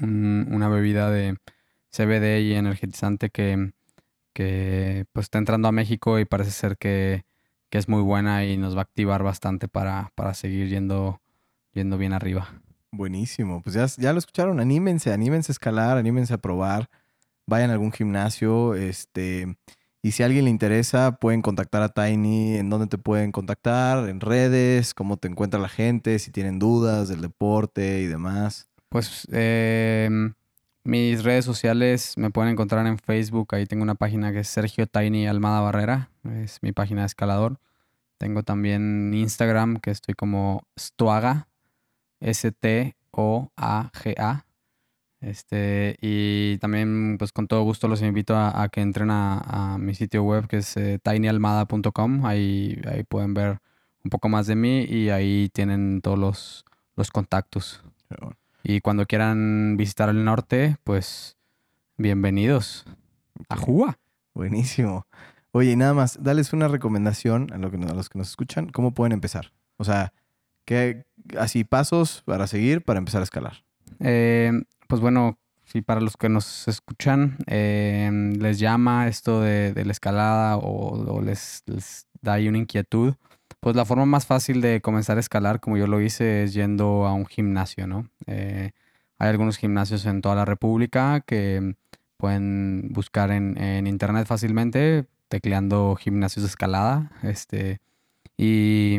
una 0.00 0.68
bebida 0.68 1.10
de 1.10 1.36
CBD 1.90 2.40
y 2.40 2.54
energetizante 2.54 3.30
que 3.30 3.72
que 4.32 5.06
pues 5.12 5.24
está 5.24 5.38
entrando 5.38 5.68
a 5.68 5.72
México 5.72 6.18
y 6.18 6.24
parece 6.24 6.50
ser 6.50 6.76
que, 6.76 7.24
es 7.70 7.88
muy 7.88 8.02
buena 8.02 8.44
y 8.44 8.56
nos 8.56 8.74
va 8.74 8.80
a 8.80 8.82
activar 8.82 9.22
bastante 9.22 9.68
para, 9.68 10.10
para 10.16 10.34
seguir 10.34 10.68
yendo, 10.68 11.20
yendo 11.72 11.98
bien 11.98 12.12
arriba. 12.12 12.48
Buenísimo, 12.90 13.62
pues 13.62 13.74
ya, 13.74 13.86
ya 14.02 14.12
lo 14.12 14.18
escucharon, 14.18 14.58
anímense, 14.58 15.12
anímense 15.12 15.52
a 15.52 15.54
escalar, 15.54 15.96
anímense 15.96 16.34
a 16.34 16.38
probar, 16.38 16.90
vayan 17.46 17.70
a 17.70 17.74
algún 17.74 17.92
gimnasio, 17.92 18.74
este, 18.74 19.56
y 20.02 20.12
si 20.12 20.22
a 20.22 20.26
alguien 20.26 20.44
le 20.44 20.50
interesa, 20.50 21.16
pueden 21.16 21.42
contactar 21.42 21.82
a 21.82 21.90
Tiny, 21.90 22.56
en 22.56 22.70
dónde 22.70 22.86
te 22.86 22.96
pueden 22.96 23.32
contactar, 23.32 24.08
en 24.08 24.20
redes, 24.20 24.94
cómo 24.94 25.18
te 25.18 25.28
encuentra 25.28 25.60
la 25.60 25.68
gente, 25.68 26.18
si 26.18 26.30
tienen 26.30 26.58
dudas 26.58 27.08
del 27.08 27.20
deporte 27.20 28.00
y 28.00 28.06
demás. 28.06 28.68
Pues 28.88 29.28
eh, 29.30 30.08
mis 30.84 31.22
redes 31.22 31.44
sociales 31.44 32.14
me 32.16 32.30
pueden 32.30 32.52
encontrar 32.52 32.86
en 32.86 32.98
Facebook. 32.98 33.54
Ahí 33.54 33.66
tengo 33.66 33.82
una 33.82 33.94
página 33.94 34.32
que 34.32 34.40
es 34.40 34.48
Sergio 34.48 34.86
Tiny 34.86 35.26
Almada 35.26 35.60
Barrera. 35.60 36.10
Es 36.24 36.62
mi 36.62 36.72
página 36.72 37.02
de 37.02 37.06
escalador. 37.06 37.58
Tengo 38.18 38.42
también 38.42 39.12
Instagram 39.14 39.76
que 39.78 39.90
estoy 39.90 40.14
como 40.14 40.66
Stoaga. 40.78 41.48
S-T-O-A-G-A. 42.20 42.94
Este, 45.20 45.96
y 46.00 46.56
también, 46.58 47.16
pues 47.18 47.32
con 47.32 47.46
todo 47.46 47.62
gusto 47.62 47.88
los 47.88 48.00
invito 48.02 48.36
a, 48.36 48.68
que 48.70 48.80
entren 48.80 49.10
a, 49.10 49.76
mi 49.78 49.94
sitio 49.94 50.22
web 50.22 50.46
que 50.46 50.58
es 50.58 50.76
eh, 50.76 50.98
tinyalmada.com. 51.02 52.24
Ahí, 52.24 52.80
ahí 52.86 53.02
pueden 53.04 53.34
ver 53.34 53.60
un 54.04 54.10
poco 54.10 54.28
más 54.28 54.46
de 54.46 54.56
mí 54.56 54.84
y 54.84 55.10
ahí 55.10 55.50
tienen 55.52 56.00
todos 56.00 56.18
los, 56.18 56.64
los 56.96 57.10
contactos. 57.10 57.82
Y 58.62 58.80
cuando 58.80 59.06
quieran 59.06 59.76
visitar 59.76 60.08
el 60.08 60.24
norte, 60.24 60.76
pues 60.84 61.36
bienvenidos 61.96 62.84
a 63.48 63.56
Juba. 63.56 63.98
Buenísimo. 64.34 65.06
Oye, 65.52 65.72
y 65.72 65.76
nada 65.76 65.94
más, 65.94 66.22
dales 66.22 66.52
una 66.52 66.68
recomendación 66.68 67.52
a, 67.52 67.58
lo 67.58 67.70
que, 67.70 67.76
a 67.76 67.94
los 67.94 68.08
que 68.08 68.18
nos 68.18 68.28
escuchan, 68.30 68.68
¿cómo 68.68 68.92
pueden 68.92 69.12
empezar? 69.12 69.52
O 69.76 69.84
sea, 69.84 70.12
¿qué, 70.64 71.04
así 71.38 71.64
pasos 71.64 72.22
para 72.24 72.46
seguir 72.46 72.82
para 72.82 72.98
empezar 72.98 73.20
a 73.20 73.24
escalar? 73.24 73.64
Eh, 73.98 74.52
pues 74.90 75.00
bueno, 75.00 75.38
si 75.66 75.82
para 75.82 76.00
los 76.00 76.16
que 76.16 76.28
nos 76.28 76.66
escuchan 76.66 77.38
eh, 77.46 78.10
les 78.36 78.58
llama 78.58 79.06
esto 79.06 79.40
de, 79.40 79.72
la 79.84 79.92
escalada 79.92 80.56
o, 80.56 81.22
les, 81.22 81.62
da 82.20 82.34
ahí 82.34 82.48
una 82.48 82.58
inquietud, 82.58 83.14
pues 83.60 83.76
la 83.76 83.84
forma 83.84 84.04
más 84.04 84.26
fácil 84.26 84.60
de 84.60 84.80
comenzar 84.80 85.16
a 85.16 85.20
escalar, 85.20 85.60
como 85.60 85.76
yo 85.76 85.86
lo 85.86 86.00
hice, 86.00 86.42
es 86.42 86.54
yendo 86.54 87.06
a 87.06 87.12
un 87.12 87.24
gimnasio, 87.24 87.86
¿no? 87.86 88.10
Eh, 88.26 88.72
hay 89.18 89.28
algunos 89.28 89.58
gimnasios 89.58 90.06
en 90.06 90.22
toda 90.22 90.34
la 90.34 90.44
República 90.44 91.20
que 91.20 91.76
pueden 92.16 92.88
buscar 92.90 93.30
en, 93.30 93.86
internet 93.86 94.26
fácilmente, 94.26 95.06
tecleando 95.28 95.94
gimnasios 95.94 96.42
de 96.42 96.48
escalada, 96.48 97.12
este, 97.22 97.80
y 98.36 98.98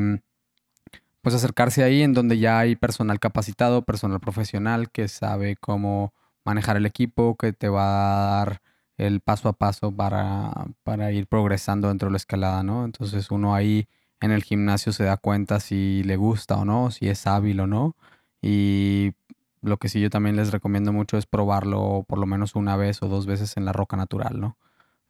pues 1.22 1.36
acercarse 1.36 1.84
ahí 1.84 2.02
en 2.02 2.14
donde 2.14 2.40
ya 2.40 2.60
hay 2.60 2.76
personal 2.76 3.20
capacitado, 3.20 3.84
personal 3.84 4.20
profesional 4.20 4.90
que 4.92 5.08
sabe 5.08 5.56
cómo 5.56 6.14
manejar 6.46 6.78
el 6.78 6.86
equipo, 6.86 7.36
que 7.36 7.54
te 7.54 7.70
va 7.70 7.84
a 7.84 8.38
dar 8.38 8.62
el 8.98 9.22
paso 9.22 9.50
a 9.50 9.54
paso 9.54 9.92
para, 9.92 10.52
para 10.84 11.12
ir 11.12 11.28
progresando 11.28 11.88
dentro 11.90 12.08
de 12.08 12.12
la 12.14 12.18
escalada, 12.18 12.64
¿no? 12.64 12.86
Entonces 12.86 13.32
uno 13.32 13.56
ahí 13.56 13.88
en 14.22 14.32
el 14.32 14.44
gimnasio 14.44 14.94
se 14.94 15.04
da 15.04 15.18
cuenta 15.18 15.60
si 15.60 16.04
le 16.04 16.16
gusta 16.18 16.58
o 16.58 16.66
no, 16.66 16.92
si 16.92 17.10
es 17.10 17.26
hábil 17.28 17.60
o 17.62 17.68
no. 17.68 17.96
Y 18.42 19.14
lo 19.62 19.78
que 19.78 19.90
sí 19.90 20.02
yo 20.02 20.10
también 20.10 20.36
les 20.36 20.52
recomiendo 20.52 20.94
mucho 20.94 21.18
es 21.18 21.26
probarlo 21.26 22.06
por 22.08 22.20
lo 22.20 22.26
menos 22.26 22.56
una 22.56 22.76
vez 22.76 23.02
o 23.04 23.08
dos 23.08 23.26
veces 23.26 23.58
en 23.58 23.66
la 23.66 23.74
roca 23.74 23.98
natural, 23.98 24.40
¿no? 24.40 24.58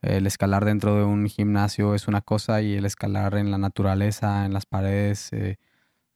El 0.01 0.25
escalar 0.27 0.65
dentro 0.65 0.95
de 0.95 1.03
un 1.03 1.27
gimnasio 1.27 1.93
es 1.95 2.07
una 2.07 2.21
cosa 2.21 2.61
y 2.61 2.73
el 2.75 2.85
escalar 2.85 3.35
en 3.35 3.51
la 3.51 3.57
naturaleza, 3.57 4.45
en 4.45 4.53
las 4.53 4.65
paredes 4.65 5.31
eh, 5.33 5.57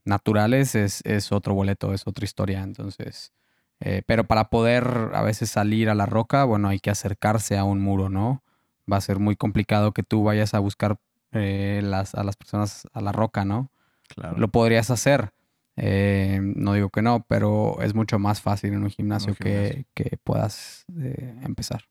naturales, 0.05 0.75
es, 0.75 1.01
es, 1.05 1.31
otro 1.31 1.53
boleto, 1.53 1.93
es 1.93 2.07
otra 2.07 2.25
historia. 2.25 2.61
Entonces, 2.61 3.33
eh, 3.79 4.01
pero 4.05 4.25
para 4.25 4.49
poder 4.49 5.11
a 5.13 5.21
veces 5.21 5.49
salir 5.49 5.89
a 5.89 5.95
la 5.95 6.05
roca, 6.05 6.43
bueno, 6.43 6.69
hay 6.69 6.79
que 6.79 6.89
acercarse 6.89 7.57
a 7.57 7.63
un 7.63 7.81
muro, 7.81 8.09
¿no? 8.09 8.43
Va 8.91 8.97
a 8.97 9.01
ser 9.01 9.19
muy 9.19 9.35
complicado 9.35 9.91
que 9.91 10.03
tú 10.03 10.23
vayas 10.23 10.53
a 10.53 10.59
buscar 10.59 10.97
eh, 11.31 11.81
las, 11.83 12.15
a 12.15 12.23
las 12.23 12.37
personas 12.37 12.87
a 12.93 13.01
la 13.01 13.11
roca, 13.11 13.45
¿no? 13.45 13.71
Claro. 14.07 14.37
Lo 14.37 14.49
podrías 14.49 14.91
hacer. 14.91 15.33
Eh, 15.77 16.39
no 16.41 16.73
digo 16.73 16.89
que 16.89 17.01
no, 17.01 17.25
pero 17.27 17.81
es 17.81 17.93
mucho 17.93 18.17
más 18.17 18.41
fácil 18.41 18.73
en 18.73 18.83
un 18.83 18.89
gimnasio, 18.89 19.31
un 19.31 19.35
gimnasio. 19.35 19.85
Que, 19.93 20.09
que, 20.09 20.17
puedas 20.17 20.85
empezar. 20.87 21.83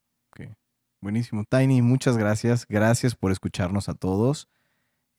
Buenísimo. 1.04 1.44
Tiny, 1.44 1.82
muchas 1.82 2.16
gracias. 2.16 2.66
Gracias 2.66 3.14
por 3.14 3.30
escucharnos 3.30 3.90
a 3.90 3.94
todos. 3.94 4.48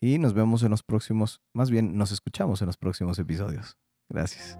Y 0.06 0.20
nos 0.20 0.36
vemos 0.36 0.62
en 0.62 0.70
los 0.70 0.84
próximos, 0.84 1.42
más 1.52 1.72
bien 1.72 1.98
nos 1.98 2.12
escuchamos 2.12 2.62
en 2.62 2.68
los 2.68 2.78
próximos 2.78 3.18
episodios. 3.18 3.76
Gracias. 4.08 4.60